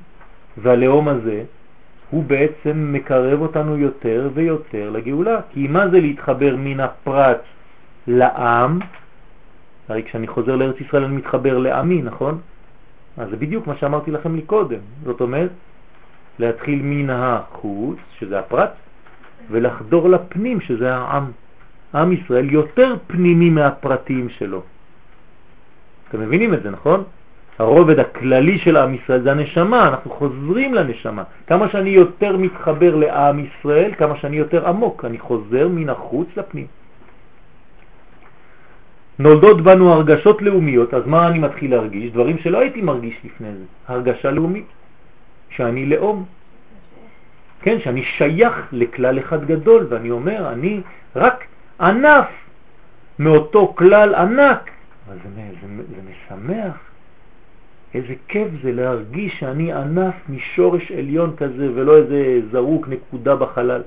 [0.56, 1.42] והלאום הזה
[2.10, 5.40] הוא בעצם מקרב אותנו יותר ויותר לגאולה.
[5.50, 7.42] כי מה זה להתחבר מן הפרט
[8.06, 8.78] לעם?
[9.88, 12.38] הרי כשאני חוזר לארץ ישראל אני מתחבר לעמי, נכון?
[13.18, 14.80] אז זה בדיוק מה שאמרתי לכם מקודם.
[15.04, 15.50] זאת אומרת,
[16.38, 18.70] להתחיל מן החוץ, שזה הפרט,
[19.50, 21.30] ולחדור לפנים, שזה העם.
[21.94, 24.62] עם ישראל יותר פנימי מהפרטים שלו.
[26.08, 27.04] אתם מבינים את זה, נכון?
[27.58, 31.22] הרובד הכללי של עם ישראל זה הנשמה, אנחנו חוזרים לנשמה.
[31.46, 36.66] כמה שאני יותר מתחבר לעם ישראל, כמה שאני יותר עמוק, אני חוזר מן החוץ לפנים.
[39.18, 42.12] נולדות בנו הרגשות לאומיות, אז מה אני מתחיל להרגיש?
[42.12, 43.64] דברים שלא הייתי מרגיש לפני זה.
[43.88, 44.66] הרגשה לאומית,
[45.50, 46.24] שאני לאום.
[47.62, 50.80] כן, שאני שייך לכלל אחד גדול, ואני אומר, אני
[51.16, 51.44] רק
[51.80, 52.26] ענף
[53.18, 54.70] מאותו כלל ענק.
[55.08, 56.76] אבל זה, זה, זה משמח.
[57.94, 63.82] איזה כיף זה להרגיש שאני ענף משורש עליון כזה ולא איזה זרוק נקודה בחלל.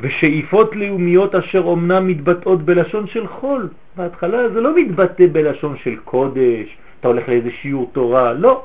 [0.00, 3.68] ושאיפות לאומיות אשר אומנם מתבטאות בלשון של חול.
[3.96, 8.64] בהתחלה זה לא מתבטא בלשון של קודש, אתה הולך לאיזה שיעור תורה, לא.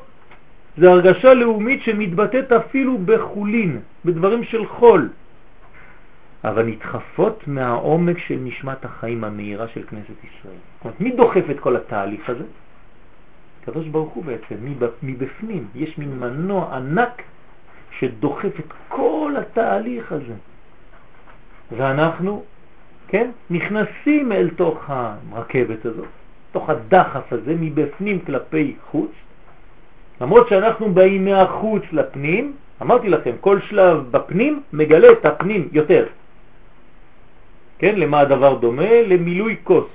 [0.78, 5.10] זה הרגשה לאומית שמתבטאת אפילו בחולין, בדברים של חול.
[6.44, 10.60] אבל נדחפות מהעומק של נשמת החיים המהירה של כנסת ישראל.
[10.76, 12.44] זאת אומרת, מי דוחף את כל התהליך הזה?
[13.66, 14.56] קדוש ברוך הוא בעצם,
[15.04, 15.68] מבפנים.
[15.76, 17.22] יש מין מנוע ענק
[18.00, 20.34] שדוחף את כל התהליך הזה.
[21.78, 22.44] ואנחנו,
[23.08, 26.08] כן, נכנסים אל תוך הרכבת הזאת,
[26.52, 29.12] תוך הדחף הזה מבפנים כלפי חוץ,
[30.22, 36.06] למרות שאנחנו באים מהחוץ לפנים, אמרתי לכם, כל שלב בפנים מגלה את הפנים יותר.
[37.80, 39.02] כן, למה הדבר דומה?
[39.08, 39.90] למילוי כוס.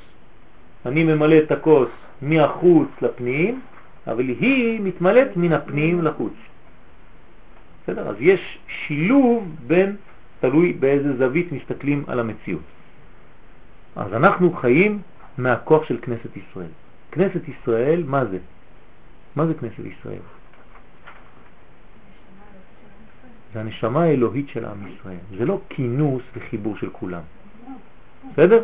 [0.86, 1.88] אני ממלא את הכוס
[2.22, 3.60] מהחוץ לפנים,
[4.06, 6.32] אבל היא מתמלאת מן הפנים לחוץ.
[7.82, 8.08] בסדר?
[8.08, 9.96] אז יש שילוב בין,
[10.50, 12.62] תלוי באיזה זווית מסתכלים על המציאות.
[13.96, 15.02] אז אנחנו חיים
[15.38, 16.72] מהכוח של כנסת ישראל.
[17.12, 18.38] כנסת ישראל, מה זה?
[19.37, 20.24] מה זה כנסת ישראל?
[23.54, 25.22] זה הנשמה האלוהית של עם ישראל.
[25.38, 27.22] זה לא כינוס וחיבור של כולם.
[28.32, 28.62] בסדר?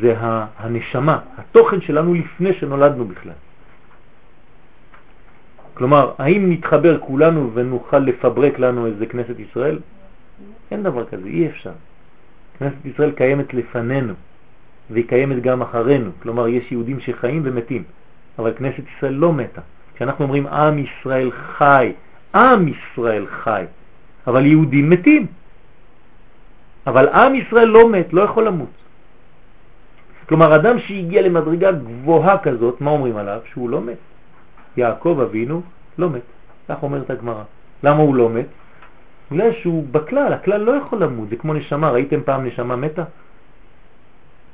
[0.00, 0.14] זה
[0.58, 3.38] הנשמה, התוכן שלנו לפני שנולדנו בכלל.
[5.74, 9.78] כלומר, האם נתחבר כולנו ונוכל לפברק לנו איזה כנסת ישראל?
[10.70, 11.72] אין דבר כזה, אי אפשר.
[12.58, 14.14] כנסת ישראל קיימת לפנינו,
[14.90, 16.10] והיא קיימת גם אחרינו.
[16.22, 17.84] כלומר, יש יהודים שחיים ומתים,
[18.38, 19.60] אבל כנסת ישראל לא מתה.
[19.94, 21.92] כשאנחנו אומרים עם ישראל חי,
[22.34, 23.64] עם ישראל חי,
[24.26, 25.26] אבל יהודים מתים.
[26.86, 28.70] אבל עם ישראל לא מת, לא יכול למות.
[30.28, 33.40] כלומר, אדם שהגיע למדרגה גבוהה כזאת, מה אומרים עליו?
[33.50, 33.98] שהוא לא מת.
[34.76, 35.62] יעקב אבינו
[35.98, 36.26] לא מת.
[36.68, 37.42] כך אומרת הגמרא.
[37.82, 38.46] למה הוא לא מת?
[39.30, 43.04] בגלל שהוא בכלל, הכלל לא יכול למות, זה כמו נשמה, ראיתם פעם נשמה מתה?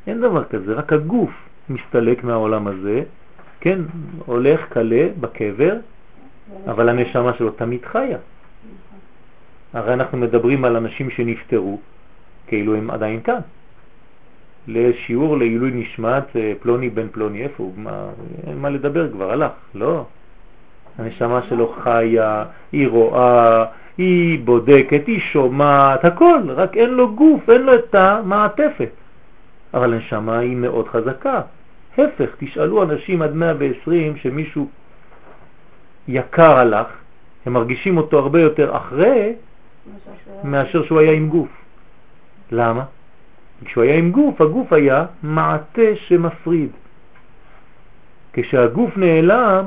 [0.07, 1.31] אין דבר כזה, רק הגוף
[1.69, 3.03] מסתלק מהעולם הזה,
[3.61, 3.79] כן,
[4.27, 5.77] הולך קלה בקבר,
[6.67, 8.19] אבל הנשמה שלו תמיד חיה.
[9.73, 11.81] הרי אנחנו מדברים על אנשים שנפטרו,
[12.47, 13.41] כאילו הם עדיין כאן.
[14.69, 17.73] לשיעור לעילוי נשמת אה, פלוני בן פלוני, איפה הוא?
[17.77, 18.09] מה,
[18.57, 20.05] מה לדבר כבר, הלך, לא.
[20.99, 23.65] הנשמה שלו חיה, היא רואה,
[23.99, 28.91] היא בודקת, היא שומעת, הכל, רק אין לו גוף, אין לו את המעטפת.
[29.75, 31.41] אבל הנשמה היא מאוד חזקה.
[31.99, 34.69] הפך, תשאלו אנשים עד 120 שמישהו
[36.09, 36.87] יקר הלך,
[37.47, 39.33] הם מרגישים אותו הרבה יותר אחרי
[40.45, 41.49] מאשר שהוא היה עם גוף.
[42.53, 42.85] למה?
[43.65, 46.71] כשהוא היה עם גוף, הגוף היה מעטה שמפריד.
[48.33, 49.65] כשהגוף נעלם,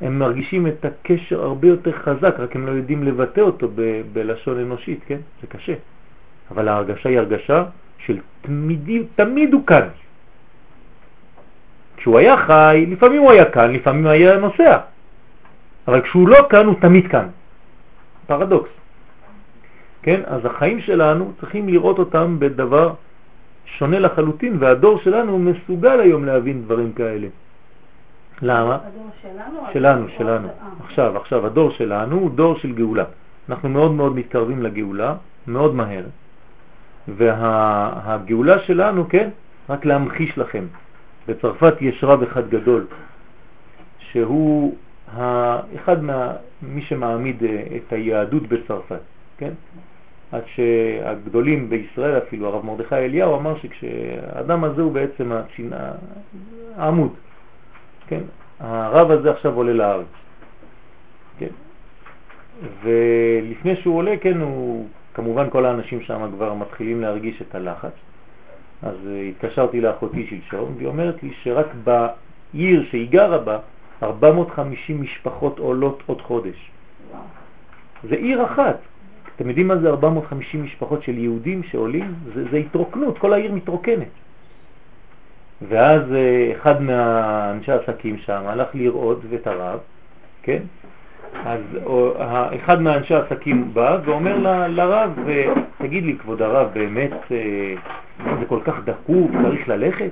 [0.00, 4.58] הם מרגישים את הקשר הרבה יותר חזק, רק הם לא יודעים לבטא אותו ב- בלשון
[4.58, 5.18] אנושית, כן?
[5.40, 5.74] זה קשה.
[6.50, 7.64] אבל ההרגשה היא הרגשה
[7.98, 9.88] של תמידי, תמיד הוא כאן.
[11.96, 14.78] כשהוא היה חי, לפעמים הוא היה כאן, לפעמים היה נוסע.
[15.88, 17.28] אבל כשהוא לא כאן, הוא תמיד כאן.
[18.26, 18.70] פרדוקס.
[20.02, 20.20] כן?
[20.26, 22.94] אז החיים שלנו צריכים לראות אותם בדבר
[23.66, 27.28] שונה לחלוטין, והדור שלנו מסוגל היום להבין דברים כאלה.
[28.44, 28.78] למה?
[29.22, 29.60] שלנו?
[29.72, 30.48] שלנו, שלנו.
[30.84, 33.04] עכשיו, עכשיו, הדור שלנו הוא דור של גאולה.
[33.48, 35.14] אנחנו מאוד מאוד מתקרבים לגאולה,
[35.46, 36.04] מאוד מהר.
[37.08, 39.30] והגאולה שלנו, כן,
[39.68, 40.64] רק להמחיש לכם.
[41.28, 42.86] בצרפת יש רב אחד גדול,
[43.98, 44.76] שהוא
[45.76, 49.00] אחד מה, מי שמעמיד אה, את היהדות בצרפת,
[49.38, 49.52] כן?
[50.32, 55.32] עד שהגדולים בישראל, אפילו הרב מרדכי אליהו, אמר שכשהאדם הזה הוא בעצם
[56.76, 57.12] העמוד,
[58.14, 58.22] כן?
[58.60, 60.06] הרב הזה עכשיו עולה לארץ,
[61.38, 61.52] כן?
[62.82, 67.92] ולפני שהוא עולה, כן, הוא, כמובן כל האנשים שם כבר מתחילים להרגיש את הלחץ,
[68.82, 68.96] אז
[69.28, 73.58] התקשרתי לאחותי שלשום, והיא אומרת לי שרק בעיר שהיא גרה בה,
[74.02, 76.70] 450 משפחות עולות עוד חודש.
[78.08, 78.78] זה עיר אחת.
[79.36, 82.14] אתם יודעים מה זה 450 משפחות של יהודים שעולים?
[82.34, 84.23] זה, זה התרוקנות, כל העיר מתרוקנת.
[85.68, 89.78] ואז אה, אחד מהאנשי העסקים שם הלך לראות את הרב,
[90.42, 90.62] כן?
[91.44, 91.60] אז
[92.56, 95.18] אחד מהאנשי העסקים בא ואומר ל, לרב,
[95.78, 97.74] תגיד לי כבוד הרב, באמת אה,
[98.40, 100.10] זה כל כך דחוף, צריך ללכת?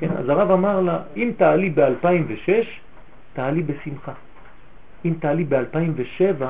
[0.00, 2.50] כן, אז הרב אמר לה, אם תעלי ב-2006,
[3.32, 4.12] תעלי בשמחה.
[5.04, 6.44] אם תעלי ב-2007,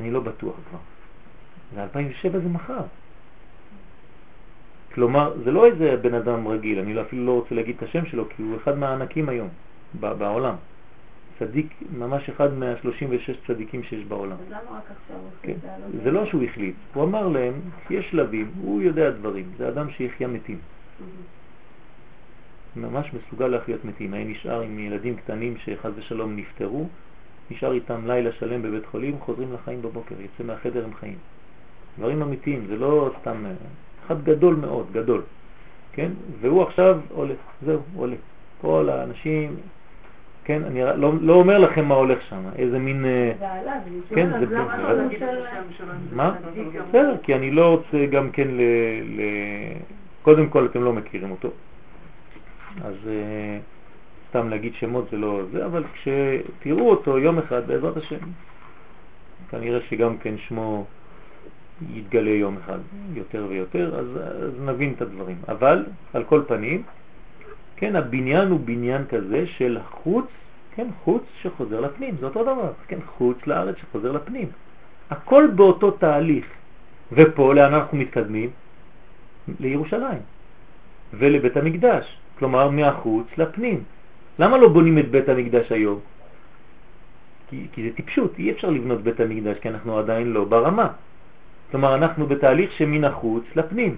[0.00, 0.78] אני לא בטוח כבר.
[1.74, 2.82] ו-2007 זה מחר.
[4.96, 8.28] כלומר, זה לא איזה בן אדם רגיל, אני אפילו לא רוצה להגיד את השם שלו,
[8.28, 9.48] כי הוא אחד מהענקים היום
[10.00, 10.54] בעולם.
[11.38, 14.32] צדיק, ממש אחד מה-36 צדיקים שיש בעולם.
[14.32, 15.52] אז למה רק עכשיו הוא כן.
[15.52, 16.02] החליט?
[16.02, 17.52] זה לא שהוא החליט, הוא אמר להם,
[17.90, 20.58] יש שלבים, הוא יודע דברים, זה אדם שיחיה מתים.
[22.76, 24.14] ממש מסוגל להחיות מתים.
[24.14, 26.88] היה נשאר עם ילדים קטנים שחז ושלום נפטרו,
[27.50, 31.18] נשאר איתם לילה שלם בבית חולים, חוזרים לחיים בבוקר, יוצא מהחדר עם חיים.
[31.98, 33.44] דברים אמיתיים, זה לא סתם,
[34.06, 35.22] אחד גדול מאוד, גדול,
[35.92, 36.10] כן?
[36.40, 38.16] והוא עכשיו עולה, זהו, עולה.
[38.60, 39.56] כל האנשים,
[40.44, 43.04] כן, אני לא, לא אומר לכם מה הולך שם, איזה מין...
[43.04, 44.96] אה, זה עליו, כן, זה זה למה בסדר.
[44.96, 45.86] להגיד את השם שלו?
[46.12, 46.34] מה?
[46.88, 47.16] בסדר.
[47.22, 48.60] כי אני לא רוצה גם כן ל...
[49.04, 49.20] ל...
[50.22, 51.50] קודם כל אתם לא מכירים אותו.
[52.84, 53.08] אז uh,
[54.28, 58.18] סתם להגיד שמות זה לא זה, אבל כשתראו אותו יום אחד בעזרת השם,
[59.50, 60.84] כנראה שגם כן שמו
[61.94, 62.78] יתגלה יום אחד
[63.14, 65.36] יותר ויותר, אז, אז נבין את הדברים.
[65.48, 65.84] אבל
[66.14, 66.82] על כל פנים,
[67.76, 70.26] כן, הבניין הוא בניין כזה של חוץ,
[70.74, 74.48] כן, חוץ שחוזר לפנים, זה אותו דבר, כן, חוץ לארץ שחוזר לפנים.
[75.10, 76.46] הכל באותו תהליך.
[77.12, 78.50] ופה לאן אנחנו מתקדמים?
[79.60, 80.22] לירושלים
[81.14, 83.84] ולבית המקדש, כלומר מהחוץ לפנים.
[84.38, 86.00] למה לא בונים את בית המקדש היום?
[87.48, 90.88] כי, כי זה טיפשות, אי אפשר לבנות בית המקדש כי אנחנו עדיין לא ברמה.
[91.70, 93.96] כלומר אנחנו בתהליך שמן החוץ לפנים.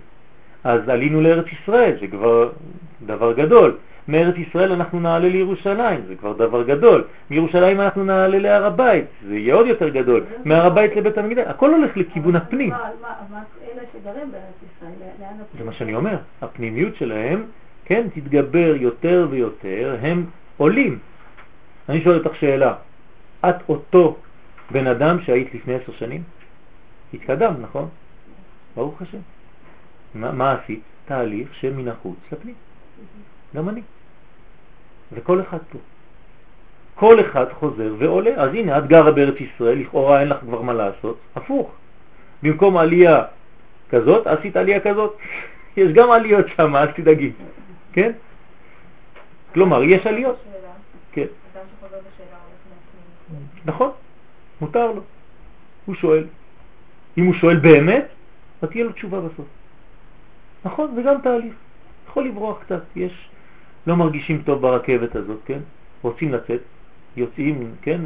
[0.65, 2.51] אז עלינו לארץ ישראל, זה כבר
[3.07, 3.77] דבר גדול.
[4.09, 7.05] מארץ ישראל אנחנו נעלה לירושלים, זה כבר דבר גדול.
[7.31, 10.25] מירושלים אנחנו נעלה להר הבית, זה יהיה עוד יותר גדול.
[10.45, 12.73] מהר הבית לבית המקדש, הכל הולך לכיוון הפנים.
[15.59, 15.65] זה?
[15.65, 17.45] מה שאני אומר, הפנימיות שלהם,
[17.85, 20.27] כן, תתגבר יותר ויותר, הם
[20.57, 20.99] עולים.
[21.89, 22.75] אני שואל אותך שאלה,
[23.41, 24.17] את אותו
[24.71, 26.23] בן אדם שהיית לפני עשר שנים?
[27.15, 27.89] התקדם, נכון?
[28.77, 29.19] ברוך השם.
[30.15, 30.81] מה, מה עשית?
[31.05, 32.55] תהליך שמן החוץ לפנים.
[33.55, 33.83] גם אני.
[35.13, 35.79] וכל אחד פה.
[36.95, 38.31] כל אחד חוזר ועולה.
[38.37, 41.19] אז הנה, את גרה בארץ ישראל, לכאורה אין לך כבר מה לעשות.
[41.37, 41.71] הפוך.
[42.43, 43.25] במקום עלייה
[43.91, 45.17] כזאת, עשית עלייה כזאת.
[45.77, 47.33] יש גם עליות שם, אל תדאגי.
[47.93, 48.13] כן?
[49.55, 50.37] כלומר, יש עליות.
[51.13, 51.27] כן.
[53.65, 53.91] נכון,
[54.61, 55.03] מותר לו.
[55.87, 56.25] הוא שואל.
[57.19, 58.07] אם הוא שואל באמת,
[58.63, 59.47] אז תהיה לו תשובה בסוף.
[60.65, 61.55] נכון, זה גם תהליך.
[62.09, 63.29] יכול לברוח קצת, יש,
[63.87, 65.59] לא מרגישים טוב ברכבת הזאת, כן?
[66.03, 66.61] רוצים לצאת,
[67.17, 68.01] יוצאים, כן?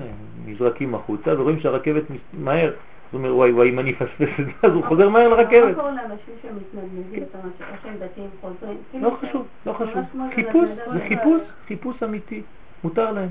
[0.46, 2.72] נזרקים החוצה ורואים שהרכבת מהר.
[3.10, 5.74] הוא אומר, וואי וואי, אם אני אפספס את זה, אז הוא חוזר מהר מה לרכבת.
[5.74, 8.78] קורה לאנשים שמתנדנדים את המשהו, או שהם דתיים חוזרים?
[8.94, 10.04] לא חשוב, לא חשוב.
[10.34, 12.42] חיפוש, זה חיפוש, חיפוש אמיתי.
[12.84, 13.28] מותר להם.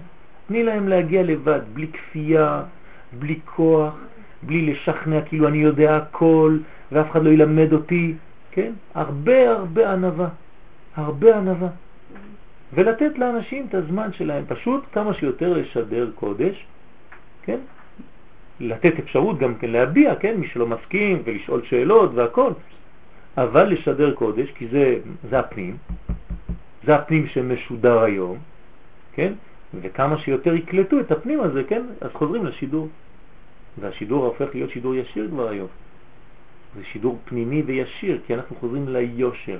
[0.47, 2.63] תני להם להגיע לבד, בלי כפייה,
[3.19, 3.93] בלי כוח,
[4.43, 6.57] בלי לשכנע כאילו אני יודע הכל
[6.91, 8.13] ואף אחד לא ילמד אותי,
[8.51, 8.71] כן?
[8.95, 10.27] הרבה הרבה ענבה,
[10.95, 11.67] הרבה ענבה.
[12.73, 16.65] ולתת לאנשים את הזמן שלהם, פשוט כמה שיותר לשדר קודש,
[17.43, 17.57] כן?
[18.59, 20.37] לתת אפשרות גם כן להביע, כן?
[20.37, 22.51] מי שלא מסכים ולשאול שאלות והכל,
[23.37, 24.99] אבל לשדר קודש, כי זה,
[25.29, 25.77] זה הפנים,
[26.83, 28.37] זה הפנים שמשודר היום,
[29.13, 29.33] כן?
[29.81, 31.81] וכמה שיותר יקלטו את הפנים הזה, כן?
[32.01, 32.87] אז חוזרים לשידור.
[33.79, 35.67] והשידור הופך להיות שידור ישיר כבר היום.
[36.75, 39.59] זה שידור פנימי וישיר, כי אנחנו חוזרים ליושר.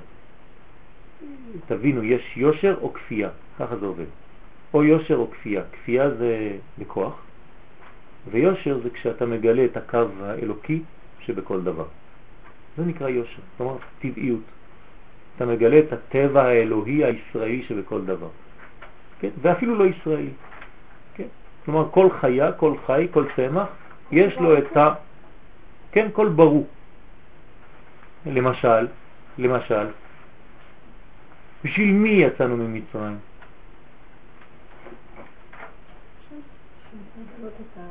[1.67, 4.05] תבינו, יש יושר או כפייה, ככה זה עובד.
[4.73, 5.63] או יושר או כפייה.
[5.71, 7.21] כפייה זה בכוח,
[8.31, 10.81] ויושר זה כשאתה מגלה את הקו האלוקי
[11.19, 11.85] שבכל דבר.
[12.77, 14.41] זה נקרא יושר, כלומר טבעיות.
[15.35, 18.29] אתה מגלה את הטבע האלוהי הישראלי שבכל דבר.
[19.19, 19.29] כן?
[19.41, 20.29] ואפילו לא ישראלי.
[21.15, 21.27] כן?
[21.65, 23.67] כלומר, כל חיה, כל חי, כל צמח,
[24.11, 24.93] יש לו את ה...
[25.91, 26.67] כן, כל ברור.
[28.25, 28.87] למשל,
[29.37, 29.87] למשל,
[31.63, 33.17] בשביל מי יצאנו ממצרים?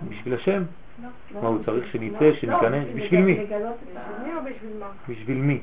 [0.08, 0.62] בשביל השם.
[1.34, 2.84] מה, הוא צריך שנצא, שניכנס?
[2.94, 3.36] בשביל מי?
[3.38, 5.60] לגלות את ה- בשביל מי בשביל מי?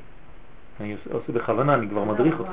[0.82, 2.52] אני עושה- עושה בכוונה, אני כבר מדריך אתכם.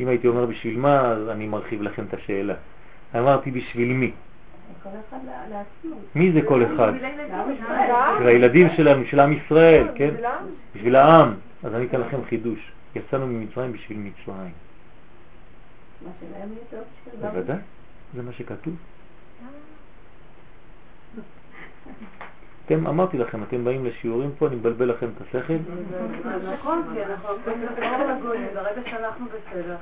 [0.00, 2.54] אם הייתי אומר בשביל מה, אז אני מרחיב לכם את השאלה.
[3.18, 4.12] אמרתי בשביל מי?
[6.14, 6.92] מי זה כל אחד?
[6.94, 9.04] בשביל הילדים שלנו.
[9.06, 10.14] של עם ישראל, כן?
[10.74, 11.34] בשביל העם.
[11.62, 12.72] אז אני אתן לכם חידוש.
[12.94, 14.52] יצאנו ממצרים בשביל מצרים.
[17.20, 17.56] בוודאי,
[18.14, 18.74] זה מה שכתוב.
[22.66, 25.54] אתם, אמרתי לכם, אתם באים לשיעורים פה, אני מבלבל לכם את השכל.
[26.54, 27.28] נכון, כי אנחנו
[28.54, 29.76] ברגע שאנחנו בסדר.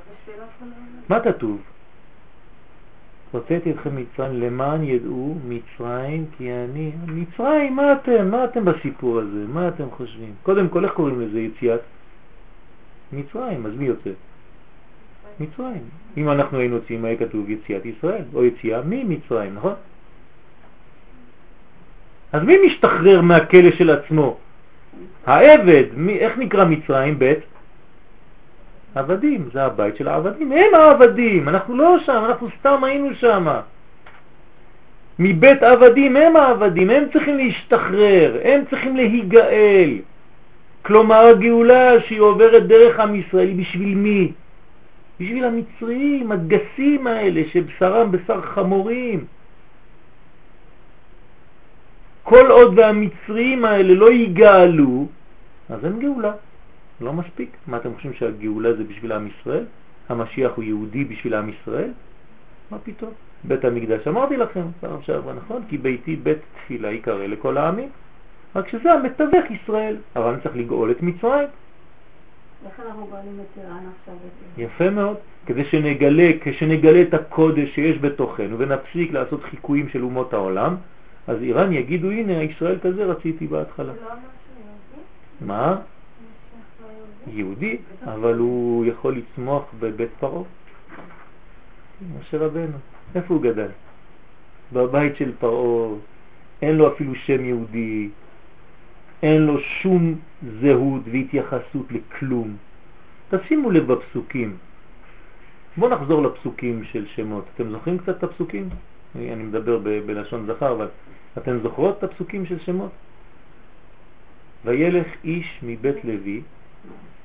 [1.09, 1.61] מה כתוב?
[3.31, 6.91] הוצאתי אתכם מצרים למען ידעו מצרים כי אני...
[7.07, 8.31] מצרים, מה אתם?
[8.31, 9.45] מה אתם בסיפור הזה?
[9.47, 10.33] מה אתם חושבים?
[10.43, 11.81] קודם כל, איך קוראים לזה יציאת?
[13.13, 14.09] מצרים, אז מי יוצא?
[15.39, 15.81] מצרים.
[16.17, 19.73] אם אנחנו היינו יוצאים, היה כתוב יציאת ישראל, או יציאה ממצרים, נכון?
[22.31, 24.37] אז מי משתחרר מהכלא של עצמו?
[25.25, 27.19] העבד, מי, איך נקרא מצרים?
[27.19, 27.39] בית?
[28.97, 33.47] עבדים, זה הבית של העבדים, הם העבדים, אנחנו לא שם, אנחנו סתם היינו שם.
[35.19, 39.89] מבית עבדים הם העבדים, הם צריכים להשתחרר, הם צריכים להיגאל.
[40.81, 44.31] כלומר הגאולה שהיא עוברת דרך עם ישראל בשביל מי?
[45.19, 49.25] בשביל המצריים, הגסים האלה, שבשרם בשר חמורים.
[52.23, 55.07] כל עוד והמצריים האלה לא יגאלו,
[55.69, 56.31] אז אין גאולה.
[57.01, 57.49] לא מספיק.
[57.67, 59.65] מה אתם חושבים שהגאולה זה בשביל עם ישראל?
[60.09, 61.91] המשיח הוא יהודי בשביל עם ישראל?
[62.71, 63.11] מה פתאום?
[63.43, 65.63] בית המקדש, אמרתי לכם, פעם שעברה, נכון?
[65.69, 67.89] כי ביתי בית תפילה יקרא לכל העמים.
[68.55, 71.47] רק שזה המתווך ישראל, אבל אני צריך לגאול את מצרים.
[72.65, 74.13] איך אנחנו גואלים את איראן עכשיו?
[74.57, 80.75] יפה מאוד, כדי שנגלה, כשנגלה את הקודש שיש בתוכנו ונפסיק לעשות חיקויים של אומות העולם,
[81.27, 83.93] אז איראן יגידו, הנה, ישראל כזה רציתי בהתחלה.
[83.93, 84.09] לא?
[85.41, 85.77] מה?
[87.31, 87.77] יהודי?
[88.03, 90.43] אבל הוא יכול לצמוח בבית פרעה.
[92.19, 92.77] משה רבנו,
[93.15, 93.69] איפה הוא גדל?
[94.73, 95.89] בבית של פרעה,
[96.61, 98.09] אין לו אפילו שם יהודי,
[99.23, 100.15] אין לו שום
[100.61, 102.55] זהות והתייחסות לכלום.
[103.29, 104.57] תשימו לב בפסוקים.
[105.77, 107.45] בואו נחזור לפסוקים של שמות.
[107.55, 108.69] אתם זוכרים קצת את הפסוקים?
[109.15, 110.87] אני מדבר בלשון זכר, אבל
[111.37, 112.91] אתם זוכרות את הפסוקים של שמות?
[114.65, 116.41] וילך איש מבית לוי,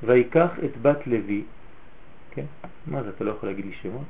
[0.03, 1.44] ויקח את בת לוי,
[2.30, 2.44] כן?
[2.86, 4.05] מה זה, אתה לא יכול להגיד לי שמות?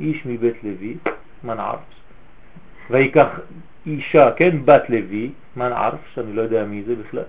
[0.00, 0.96] איש מבית לוי,
[1.44, 1.80] מן ערף,
[2.90, 3.28] ויקח
[3.86, 7.24] אישה, כן, בת לוי, מן ערף, שאני לא יודע מי זה בכלל.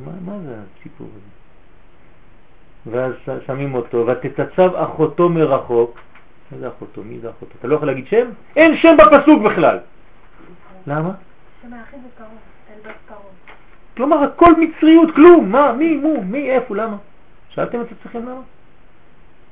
[0.00, 1.38] מה, מה זה הסיפור הזה?
[2.90, 3.12] ואז
[3.46, 5.98] שמים אותו, ותתצב אחותו מרחוק.
[6.50, 7.04] מה זה אחותו?
[7.04, 7.52] מי זה אחותו?
[7.58, 8.30] אתה לא יכול להגיד שם?
[8.56, 9.78] אין שם בפסוק בכלל.
[10.86, 11.12] למה?
[11.62, 12.38] שם היחיד זה קרוב,
[12.70, 13.27] אל בת קרוב.
[13.98, 15.52] כלומר, הכל מצריות, כלום.
[15.52, 15.72] מה?
[15.72, 15.96] מי?
[15.96, 16.22] מו?
[16.22, 16.50] מי?
[16.50, 16.76] איפה?
[16.76, 16.96] למה?
[17.48, 18.40] שאלתם את עצמכם למה?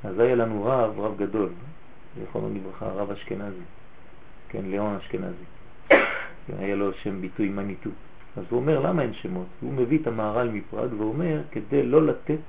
[0.05, 1.49] אז היה לנו רב, רב גדול,
[2.19, 3.67] זיכרונו לברכה, רב אשכנזי,
[4.49, 5.45] כן, ליאון אשכנזי.
[5.89, 7.91] כן, היה לו שם ביטוי מניטו.
[8.37, 9.47] אז הוא אומר, למה אין שמות?
[9.61, 12.41] הוא מביא את המהר"ל מפראג ואומר, כדי לא לתת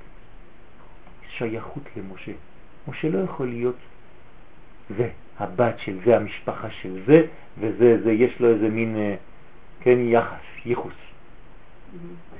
[1.28, 2.32] שייכות למשה.
[2.88, 3.76] משה לא יכול להיות
[4.96, 7.26] זה, הבת של זה, המשפחה של זה,
[7.58, 9.14] וזה, זה, יש לו איזה מין, אה,
[9.80, 11.07] כן, יחס, ייחוס.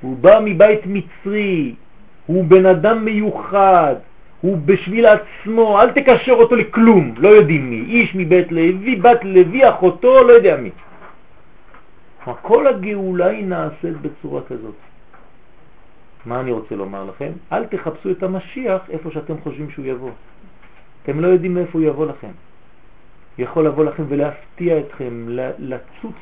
[0.01, 1.74] הוא בא מבית מצרי,
[2.26, 3.94] הוא בן אדם מיוחד,
[4.40, 9.68] הוא בשביל עצמו, אל תקשר אותו לכלום, לא יודעים מי, איש מבית לוי, בת לוי,
[9.68, 10.70] אחותו, לא יודע מי.
[12.42, 14.74] כל הגאולה היא נעשית בצורה כזאת.
[16.26, 17.32] מה אני רוצה לומר לכם?
[17.53, 20.11] אל תחפשו את המשיח איפה שאתם חושבים שהוא יבוא.
[21.03, 22.30] אתם לא יודעים מאיפה הוא יבוא לכם.
[23.38, 25.26] יכול לבוא לכם ולהפתיע אתכם,
[25.59, 26.16] לצוץ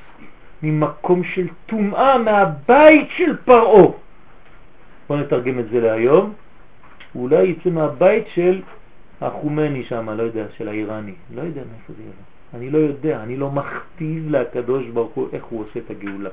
[0.66, 3.86] ממקום של טומאה מהבית של פרעה.
[5.08, 6.32] בואו נתרגם את זה להיום.
[7.14, 8.62] אולי יצא מהבית של
[9.20, 11.14] החומני שם, לא יודע, של האיראני.
[11.34, 12.24] לא יודע מאיפה זה יבוא.
[12.54, 16.30] אני לא יודע, אני לא מכתיב לקדוש ברוך הוא איך הוא עושה את הגאולה.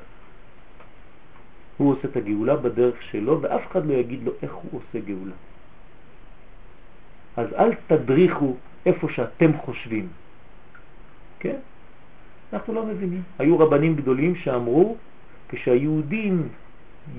[1.78, 5.38] הוא עושה את הגאולה בדרך שלו, ואף אחד לא יגיד לו איך הוא עושה גאולה.
[7.38, 8.56] אז אל תדריכו
[8.86, 10.08] איפה שאתם חושבים.
[12.54, 13.22] אנחנו לא מבינים.
[13.40, 14.96] היו רבנים גדולים שאמרו,
[15.50, 16.48] כשהיהודים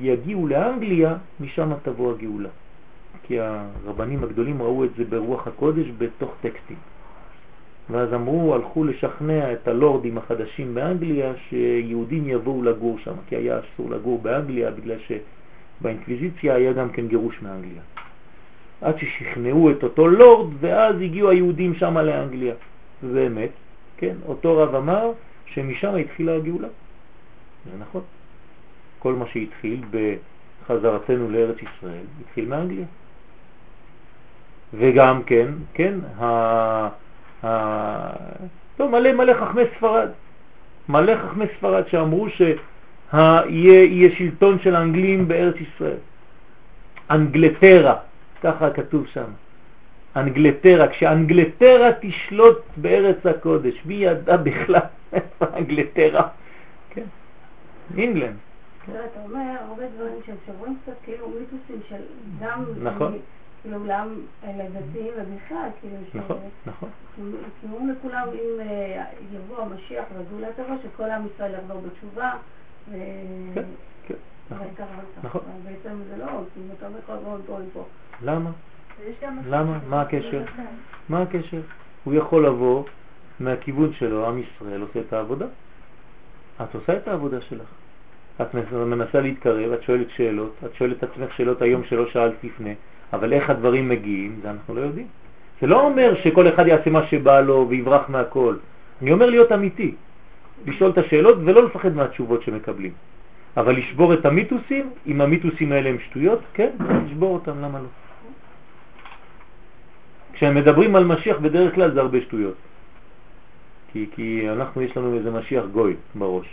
[0.01, 2.49] יגיעו לאנגליה, משם תבוא הגאולה.
[3.23, 6.77] כי הרבנים הגדולים ראו את זה ברוח הקודש בתוך טקסטים.
[7.91, 13.91] ואז אמרו, הלכו לשכנע את הלורדים החדשים באנגליה שיהודים יבואו לגור שם, כי היה אסור
[13.91, 17.83] לגור באנגליה בגלל שבאינקוויזיציה היה גם כן גירוש מאנגליה.
[18.81, 22.55] עד ששכנעו את אותו לורד, ואז הגיעו היהודים שם לאנגליה.
[23.03, 23.51] זה אמת,
[24.05, 24.15] כן?
[24.27, 25.13] אותו רב אמר
[25.47, 26.69] שמשם התחילה הגאולה.
[27.65, 28.03] זה נכון.
[28.99, 32.87] כל מה שהתחיל בחזרתנו לארץ ישראל התחיל מאנגליה.
[34.75, 36.25] וגם כן, כן, ה...
[37.45, 37.49] ה...
[38.81, 40.09] לא, מלא מלא חכמי ספרד.
[40.89, 46.03] מלא חכמי ספרד שאמרו שיהיה שלטון של האנגלים בארץ ישראל.
[47.11, 47.97] אנגלטרה,
[48.43, 49.31] ככה כתוב שם.
[50.17, 54.81] אנגלטרה, כשאנגלטרה תשלוט בארץ הקודש, מי ידע בכלל
[55.13, 56.29] איפה אנגלטרה?
[56.91, 57.05] כן,
[57.97, 58.37] אינגלנד.
[58.85, 62.03] אתה אומר הרבה דברים שהם שוברים קצת כאילו מיתוסים של
[62.41, 62.65] גם...
[62.83, 63.19] נכון.
[63.63, 65.97] כאילו גם לדתיים ובכלל, כאילו...
[66.15, 66.37] נכון,
[66.67, 66.89] נכון.
[67.65, 72.33] אומרים לכולם אם אה, יבוא המשיח והגאולה תבוא, שכל עם ישראל יחזור בתשובה.
[73.55, 73.63] כן,
[74.07, 74.15] כן.
[75.23, 75.41] נכון.
[75.65, 77.85] בעצם זה לא, כי אם אתה אומר כל הזמן פה.
[78.23, 78.51] למה?
[79.49, 79.79] למה?
[79.89, 80.43] מה הקשר?
[81.09, 81.61] מה הקשר?
[82.05, 82.85] הוא יכול לבוא
[83.41, 85.47] מהכיוון שלו, עם ישראל עושה את העבודה.
[86.63, 87.69] את עושה את העבודה שלך.
[88.43, 92.75] את מנסה להתקרב, את שואלת שאלות, את שואלת את עצמך שאלות היום שלא שאלת לפני,
[93.13, 95.07] אבל איך הדברים מגיעים, זה אנחנו לא יודעים.
[95.61, 98.57] זה לא אומר שכל אחד יעשה מה שבא לו ויברח מהכל.
[99.03, 99.95] אני אומר להיות אמיתי,
[100.67, 102.93] לשאול את השאלות ולא לפחד מהתשובות שמקבלים.
[103.57, 106.71] אבל לשבור את המיתוסים, אם המיתוסים האלה הם שטויות, כן,
[107.07, 107.87] לשבור אותם, למה לא?
[110.45, 112.55] כשמדברים על משיח בדרך כלל זה הרבה שטויות.
[113.93, 116.47] כי, כי אנחנו, יש לנו איזה משיח גוי בראש,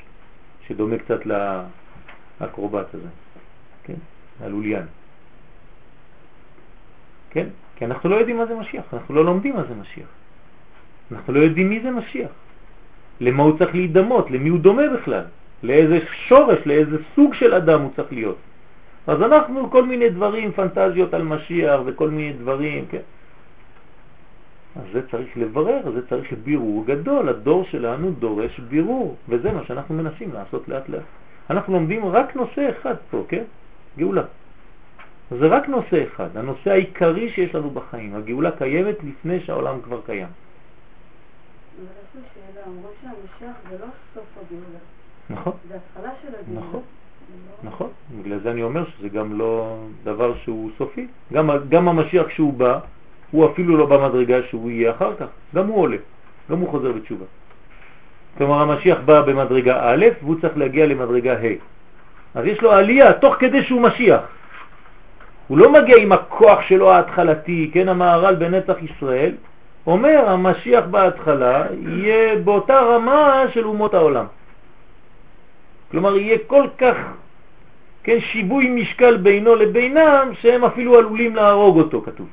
[0.68, 3.08] שדומה קצת לאקרובט הזה,
[3.84, 4.00] כן?
[4.42, 4.86] הלוליין.
[7.30, 7.48] כן?
[7.76, 10.08] כי אנחנו לא יודעים מה זה משיח, אנחנו לא לומדים מה זה משיח.
[11.12, 12.32] אנחנו לא יודעים מי זה משיח.
[13.20, 15.24] למה הוא צריך להידמות, למי הוא דומה בכלל,
[15.64, 18.38] לאיזה שורש, לאיזה סוג של אדם הוא צריך להיות.
[19.08, 23.06] אז אנחנו כל מיני דברים, פנטזיות על משיח וכל מיני דברים, כן?
[24.76, 29.96] אז זה צריך לברר, זה צריך בירור גדול, הדור שלנו דורש בירור, וזה מה שאנחנו
[29.96, 31.04] מנסים לעשות לאט לאט.
[31.50, 33.44] אנחנו לומדים רק נושא אחד פה, כן?
[33.98, 34.24] גאולה.
[35.32, 38.16] זה רק נושא אחד, הנושא העיקרי שיש לנו בחיים.
[38.16, 40.28] הגאולה קיימת לפני שהעולם כבר קיים.
[45.30, 45.54] נכון.
[45.68, 46.68] זה התחלה של הגאולה.
[46.68, 46.82] נכון.
[47.64, 51.08] נכון, בגלל זה אני אומר שזה גם לא דבר שהוא סופי.
[51.34, 52.80] גם, גם המשיח כשהוא בא,
[53.32, 55.26] הוא אפילו לא במדרגה שהוא יהיה אחר כך,
[55.56, 55.98] גם הוא עולה,
[56.52, 57.26] גם הוא חוזר בתשובה.
[58.38, 61.56] כלומר המשיח בא במדרגה א' והוא צריך להגיע למדרגה ה'.
[62.36, 64.22] אז יש לו עלייה תוך כדי שהוא משיח.
[65.48, 69.32] הוא לא מגיע עם הכוח שלו ההתחלתי, כן, המהר"ל בנצח ישראל,
[69.88, 74.26] אומר המשיח בהתחלה יהיה באותה רמה של אומות העולם.
[75.92, 76.98] כלומר יהיה כל כך,
[78.04, 82.28] כן, שיבוי משקל בינו לבינם שהם אפילו עלולים להרוג אותו, כתוב.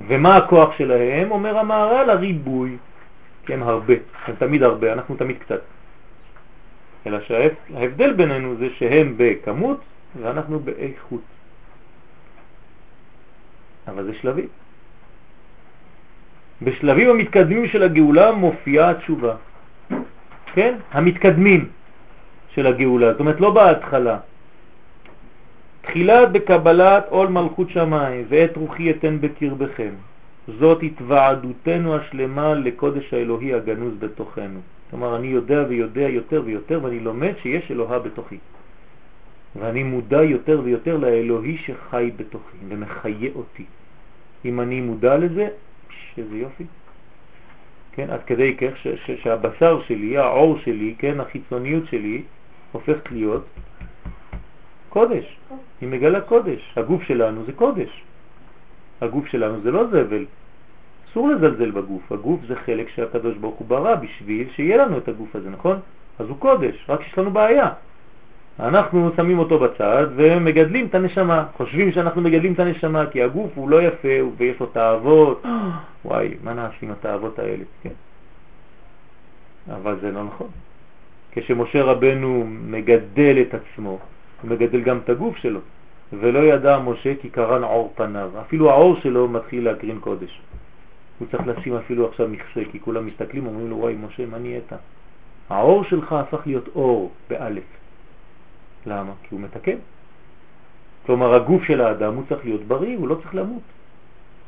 [0.00, 1.30] ומה הכוח שלהם?
[1.30, 2.76] אומר המהר"ל, הריבוי,
[3.46, 3.94] כן, הרבה,
[4.26, 5.60] הם תמיד הרבה, אנחנו תמיד קצת.
[7.06, 9.80] אלא שההבדל בינינו זה שהם בכמות
[10.20, 11.24] ואנחנו באיכות.
[13.88, 14.48] אבל זה שלבים.
[16.62, 19.34] בשלבים המתקדמים של הגאולה מופיעה התשובה.
[20.54, 20.74] כן?
[20.92, 21.68] המתקדמים
[22.54, 24.18] של הגאולה, זאת אומרת לא בהתחלה.
[25.86, 29.90] תחילה בקבלת עול מלכות שמיים ואת רוחי אתן בקרבכם.
[30.58, 34.60] זאת התוועדותנו השלמה לקודש האלוהי הגנוז בתוכנו.
[34.90, 38.38] כלומר, אני יודע ויודע יותר ויותר ואני לומד שיש אלוהה בתוכי.
[39.56, 43.64] ואני מודע יותר ויותר לאלוהי שחי בתוכי ומחיה אותי.
[44.44, 45.48] אם אני מודע לזה,
[46.14, 46.64] שזה יופי.
[47.92, 48.86] כן, עד כדי כך
[49.22, 52.22] שהבשר שלי, העור שלי, כן, החיצוניות שלי,
[52.72, 53.44] הופכת להיות
[54.96, 55.36] קודש.
[55.80, 56.72] היא מגלה קודש.
[56.76, 58.02] הגוף שלנו זה קודש.
[59.00, 60.24] הגוף שלנו זה לא זבל.
[61.10, 62.12] אסור לזלזל בגוף.
[62.12, 65.80] הגוף זה חלק שהקדוש ברוך הוא ברא בשביל שיהיה לנו את הגוף הזה, נכון?
[66.18, 67.68] אז הוא קודש, רק שיש לנו בעיה.
[68.60, 73.68] אנחנו שמים אותו בצד ומגדלים את הנשמה, חושבים שאנחנו מגדלים את הנשמה כי הגוף הוא
[73.68, 75.44] לא יפה ויש לו תאוות,
[76.04, 77.96] וואי, מה נעשה עם התאוות האלה, כן.
[79.76, 80.48] אבל זה לא נכון.
[81.32, 83.98] כשמשה רבנו מגדל את עצמו,
[84.42, 85.60] הוא מגדל גם את הגוף שלו,
[86.12, 90.40] ולא ידע משה כי קרן עור פניו, אפילו העור שלו מתחיל להקרין קודש.
[91.18, 94.72] הוא צריך לשים אפילו עכשיו מכסה, כי כולם מסתכלים, אומרים לו, וואי, משה, מה נהיית?
[95.48, 97.64] העור שלך הפך להיות אור, באלף.
[98.86, 99.12] למה?
[99.22, 99.76] כי הוא מתקן.
[101.06, 103.62] כלומר, הגוף של האדם הוא צריך להיות בריא, הוא לא צריך למות.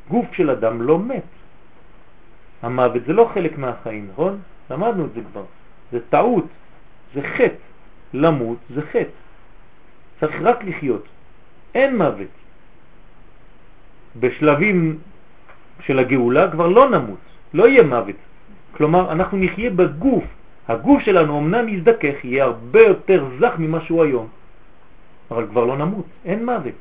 [0.09, 1.23] גוף של אדם לא מת.
[2.61, 4.39] המוות זה לא חלק מהחיים, נכון?
[4.69, 5.43] למדנו את זה כבר.
[5.91, 6.45] זה טעות,
[7.13, 7.63] זה חטא.
[8.13, 9.17] למות זה חטא.
[10.19, 11.05] צריך רק לחיות.
[11.75, 12.33] אין מוות.
[14.19, 14.97] בשלבים
[15.85, 17.19] של הגאולה כבר לא נמות,
[17.53, 18.15] לא יהיה מוות.
[18.71, 20.23] כלומר, אנחנו נחיה בגוף
[20.67, 24.27] הגוף שלנו אמנם יזדכך, יהיה הרבה יותר זך ממה שהוא היום,
[25.31, 26.77] אבל כבר לא נמות, אין מוות.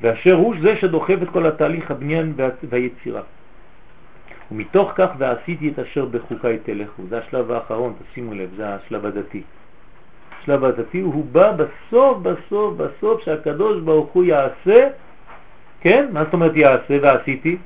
[0.00, 2.32] ואשר הוא זה שדוחף את כל התהליך הבניין
[2.68, 3.22] והיצירה.
[4.52, 7.02] ומתוך כך ועשיתי את אשר בחוקי תלכו.
[7.08, 9.42] זה השלב האחרון, תשימו לב, זה השלב הדתי.
[10.42, 14.88] השלב הדתי הוא בא בסוף, בסוף, בסוף שהקדוש ברוך הוא יעשה,
[15.80, 16.06] כן?
[16.12, 17.56] מה זאת אומרת יעשה ועשיתי?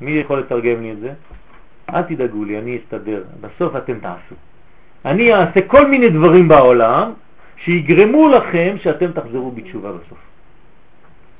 [0.00, 1.12] מי יכול לתרגם לי את זה?
[1.94, 4.34] אל תדאגו לי, אני אסתדר, בסוף אתם תעשו.
[5.04, 7.12] אני אעשה כל מיני דברים בעולם
[7.56, 10.18] שיגרמו לכם שאתם תחזרו בתשובה בסוף.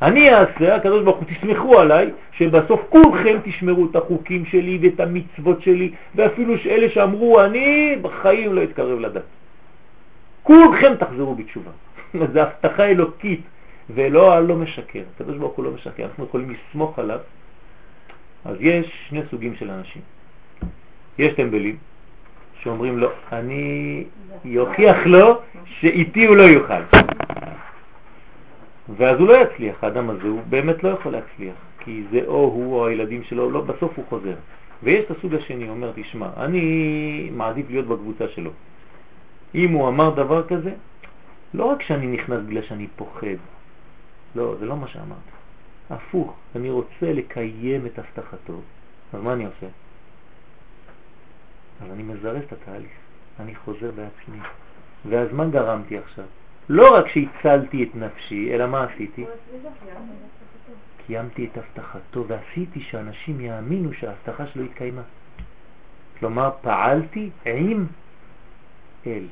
[0.02, 5.62] אני אעשה, הקדוש ברוך הוא, תסמכו עליי, שבסוף כולכם תשמרו את החוקים שלי ואת המצוות
[5.62, 9.22] שלי, ואפילו שאלה שאמרו, אני בחיים לא אתקרב לדת.
[10.45, 11.70] כולכם תחזרו בתשובה.
[12.32, 13.40] זו הבטחה אלוקית,
[13.90, 15.03] ואלוה לא משקר.
[15.14, 17.18] הקדוש ברוך הוא לא משקר, אנחנו יכולים לסמוך עליו.
[18.45, 20.03] אז יש שני סוגים של אנשים.
[21.18, 21.76] יש טמבלים
[22.61, 24.05] שאומרים לו, אני
[24.45, 26.82] יוכיח לו שאיתי הוא לא יוכל.
[28.97, 32.74] ואז הוא לא יצליח, האדם הזה הוא באמת לא יכול להצליח, כי זה או הוא
[32.74, 34.34] או הילדים שלו, לא, בסוף הוא חוזר.
[34.82, 38.51] ויש את הסוג השני, אומר, תשמע, אני מעדיף להיות בקבוצה שלו.
[39.55, 40.74] אם הוא אמר דבר כזה,
[41.55, 43.26] לא רק שאני נכנס בגלל שאני פוחד,
[44.34, 45.18] לא, זה לא מה שאמרת.
[45.90, 48.61] הפוך, אני רוצה לקיים את הבטחתו,
[49.12, 49.66] אז מה אני עושה?
[51.82, 52.92] אז אני מזרז את התהליך,
[53.40, 54.38] אני חוזר בעצמי.
[55.09, 56.24] ואז מה גרמתי עכשיו?
[56.68, 59.24] לא רק שהצלתי את נפשי, אלא מה עשיתי?
[61.07, 65.02] קיימתי את הבטחתו ועשיתי שאנשים יאמינו שההבטחה שלו התקיימה.
[66.18, 67.86] כלומר, פעלתי עם
[69.07, 69.24] אל.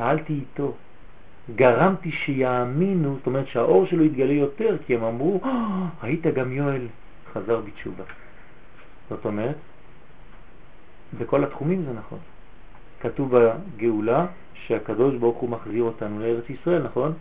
[0.00, 0.72] פעלתי איתו.
[1.54, 6.86] גרמתי שיאמינו, זאת אומרת שהאור שלו יתגלה יותר, כי הם אמרו, אה, היית גם יואל
[7.32, 8.04] חזר בתשובה.
[9.10, 9.56] זאת אומרת,
[11.18, 12.18] בכל התחומים זה נכון.
[13.00, 17.12] כתוב בגאולה שהקדוש ברוך הוא מחזיר אותנו לארץ ישראל, נכון?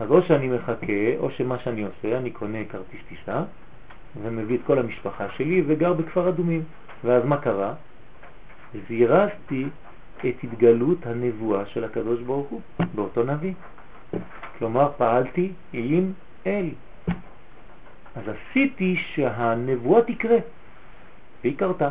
[0.00, 3.42] אז או שאני מחכה, או שמה שאני עושה, אני קונה כרטיס טיסה,
[4.22, 6.62] ומביא את כל המשפחה שלי וגר בכפר אדומים.
[7.04, 7.74] ואז מה קרה?
[8.88, 9.66] זירזתי
[10.28, 12.60] את התגלות הנבואה של הקדוש ברוך הוא
[12.94, 13.52] באותו נביא.
[14.58, 16.12] כלומר, פעלתי עם
[16.46, 16.68] אל.
[18.16, 20.36] אז עשיתי שהנבואה תקרה,
[21.42, 21.90] והיא קרתה.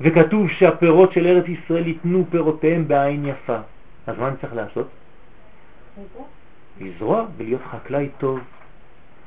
[0.00, 3.58] וכתוב שהפירות של ארץ ישראל ייתנו פירותיהם בעין יפה.
[4.06, 4.88] אז מה אני צריך לעשות?
[6.80, 8.40] לזרוע ולהיות חקלאי טוב,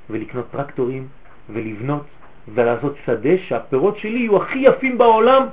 [0.09, 1.07] ולקנות טרקטורים,
[1.49, 2.05] ולבנות,
[2.47, 5.47] ולעשות שדה שהפירות שלי יהיו הכי יפים בעולם,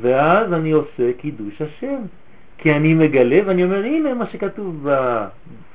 [0.00, 1.98] ואז אני עושה קידוש השם.
[2.58, 4.88] כי אני מגלה ואני אומר, הנה מה שכתוב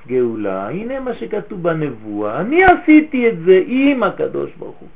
[0.05, 4.89] בגאולה, הנה מה שכתוב בנבואה, אני עשיתי את זה עם הקדוש ברוך הוא.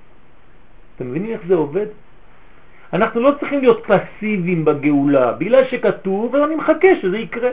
[0.95, 1.86] אתם מבינים איך זה עובד?
[2.93, 7.49] אנחנו לא צריכים להיות פסיביים בגאולה, בגלל שכתוב ואני מחכה שזה יקרה.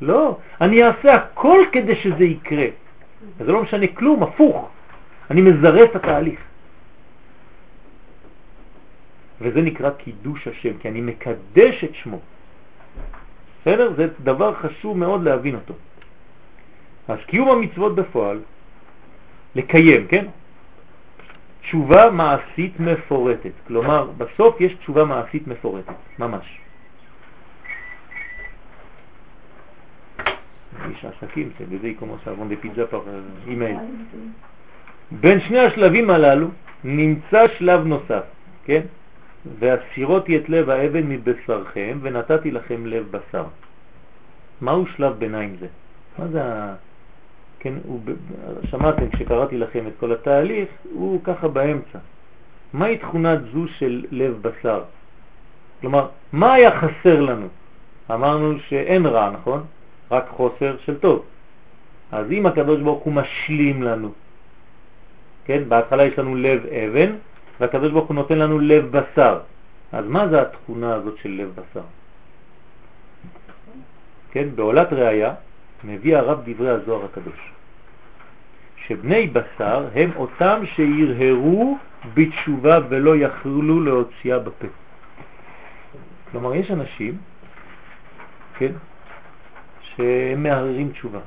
[0.00, 2.66] לא, אני אעשה הכל כדי שזה יקרה.
[3.38, 4.70] זה לא משנה כלום, הפוך.
[5.30, 6.40] אני מזרס את התהליך.
[9.42, 12.20] וזה נקרא קידוש השם, כי אני מקדש את שמו.
[13.60, 13.92] בסדר?
[13.96, 15.74] זה דבר חשוב מאוד להבין אותו.
[17.08, 18.40] אז קיום המצוות בפועל,
[19.54, 20.26] לקיים, כן?
[21.62, 23.52] תשובה מעשית מפורטת.
[23.66, 26.58] כלומר, בסוף יש תשובה מעשית מפורטת, ממש.
[30.90, 33.02] איש עסקים, זה בזה כמו שעבון דה פר
[33.46, 33.76] אימייל.
[35.10, 36.48] בין שני השלבים הללו
[36.84, 38.24] נמצא שלב נוסף,
[38.64, 38.82] כן?
[39.58, 43.44] והסירותי את לב האבן מבשרכם ונתתי לכם לב בשר.
[44.60, 45.66] מהו שלב ביניים זה?
[46.18, 46.74] מה זה ה...
[47.58, 48.00] כן, הוא,
[48.70, 51.98] שמעתם כשקראתי לכם את כל התהליך, הוא ככה באמצע.
[52.72, 54.82] מהי תכונת זו של לב בשר?
[55.80, 57.46] כלומר, מה היה חסר לנו?
[58.10, 59.64] אמרנו שאין רע, נכון?
[60.10, 61.24] רק חוסר של טוב.
[62.12, 64.12] אז אם הקדוש ברוך הוא משלים לנו,
[65.44, 67.10] כן, בהתחלה יש לנו לב אבן,
[67.60, 69.40] והקדוש ברוך הוא נותן לנו לב בשר.
[69.92, 71.84] אז מה זה התכונה הזאת של לב בשר?
[74.30, 75.34] כן, בעולת ראיה
[75.84, 77.52] מביא הרב דברי הזוהר הקדוש,
[78.86, 81.78] שבני בשר הם אותם שירהרו
[82.14, 84.66] בתשובה ולא יכלו להוציאה בפה.
[86.30, 87.16] כלומר, יש אנשים,
[88.58, 88.72] כן,
[89.80, 91.20] שהם מערערים תשובה.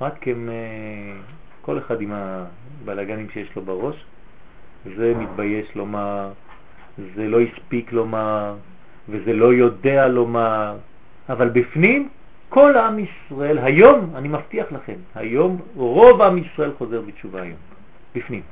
[0.00, 1.20] רק הם, אה,
[1.62, 4.04] כל אחד עם הבלגנים שיש לו בראש,
[4.96, 6.32] זה מתבייש לומר,
[7.14, 8.54] זה לא הספיק לומר,
[9.08, 10.76] וזה לא יודע לומר,
[11.28, 12.08] אבל בפנים
[12.48, 17.58] כל עם ישראל, היום, אני מבטיח לכם, היום רוב עם ישראל חוזר בתשובה היום,
[18.14, 18.42] בפנים.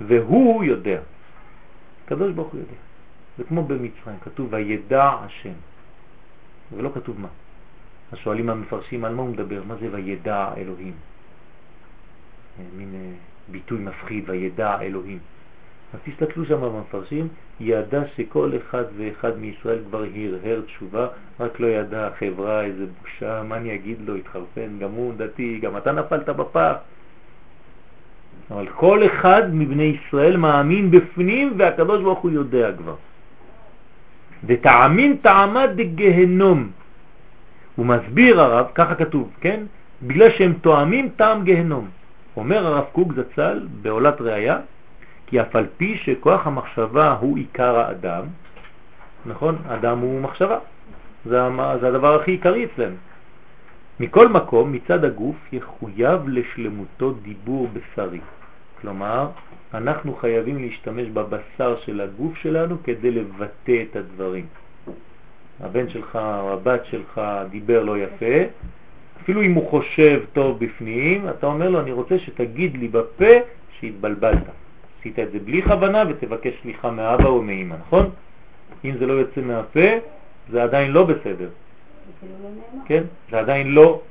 [0.00, 1.00] והוא יודע.
[2.04, 2.80] הקדוש ברוך הוא יודע.
[3.38, 5.52] זה כמו במצרים, כתוב וידע השם,
[6.72, 7.28] ולא כתוב מה.
[8.12, 10.94] אז שואלים המפרשים על מה הוא מדבר, מה זה וידע אלוהים?
[12.58, 13.12] אה, מין אה,
[13.50, 15.18] ביטוי מפחיד, וידע אלוהים.
[15.94, 17.28] אז תסתכלו שם במפרשים,
[17.60, 21.06] ידע שכל אחד ואחד מישראל כבר הרהר תשובה,
[21.40, 25.76] רק לא ידע החברה, איזה בושה, מה אני אגיד לו, התחרפן, גם הוא דתי, גם
[25.76, 26.74] אתה נפלת בפח.
[28.50, 32.94] אבל כל אחד מבני ישראל מאמין בפנים והקדוש ברוך הוא יודע כבר.
[34.44, 36.70] ותאמין טעמה דגהנום.
[37.76, 39.60] הוא מסביר הרב, ככה כתוב, כן?
[40.02, 41.88] בגלל שהם תואמים טעם גהנום.
[42.40, 44.58] אומר הרב קוק זצ"ל בעולת ראיה,
[45.26, 48.24] כי אף על פי שכוח המחשבה הוא עיקר האדם,
[49.26, 49.56] נכון?
[49.68, 50.58] אדם הוא מחשבה,
[51.24, 51.40] זה,
[51.80, 52.96] זה הדבר הכי עיקרי אצלנו.
[54.00, 58.20] מכל מקום, מצד הגוף יחויב לשלמותו דיבור בשרי.
[58.80, 59.28] כלומר,
[59.74, 64.46] אנחנו חייבים להשתמש בבשר של הגוף שלנו כדי לבטא את הדברים.
[65.60, 67.20] הבן שלך או הבת שלך
[67.50, 68.36] דיבר לא יפה,
[69.22, 73.34] אפילו אם הוא חושב טוב בפנים, אתה אומר לו, אני רוצה שתגיד לי בפה
[73.80, 74.42] שהתבלבלת.
[75.00, 78.10] עשית את זה בלי כוונה ותבקש סליחה מאבא או מאמא, נכון?
[78.84, 79.88] אם זה לא יוצא מהפה,
[80.50, 81.48] זה עדיין לא בסדר.
[82.86, 83.02] כן?
[83.30, 84.02] זה עדיין לא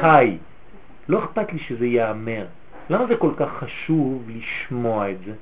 [0.00, 0.36] חי,
[1.08, 2.46] לא אכפת לי שזה ייאמר.
[2.90, 5.32] למה זה כל כך חשוב לשמוע את זה?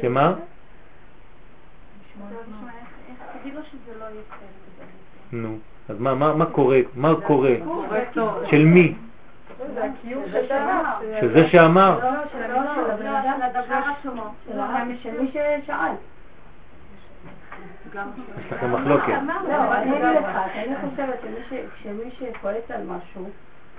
[0.00, 0.34] שמה?
[3.42, 4.63] תגיד לו שזה לא יצא.
[5.34, 5.58] נו,
[5.88, 6.78] אז מה, מה, מה קורה?
[6.94, 7.54] מה קורה?
[8.50, 8.94] של מי?
[11.20, 11.98] של זה שאמר?
[12.02, 12.10] לא,
[12.48, 14.34] לא, לא, של הדבר עצמו.
[14.46, 15.92] של העם, של מי ששאל.
[17.94, 18.08] גם
[18.38, 19.12] יש לכם מחלוקת.
[19.48, 21.18] לא, אני אגיד לך, אני חושבת
[21.82, 23.28] שמי שכועס על משהו,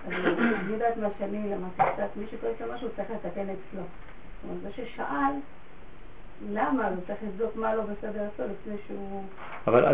[0.08, 3.82] אני יודעת מה שאני למדתי קצת, מי שכועס על משהו צריך לתקן אצלו.
[3.82, 5.34] זאת אומרת, זה ששאל,
[6.52, 6.88] למה?
[6.88, 9.24] הוא צריך לבדוק מה לא בסדר אצלו לפני שהוא...
[9.68, 9.84] אבל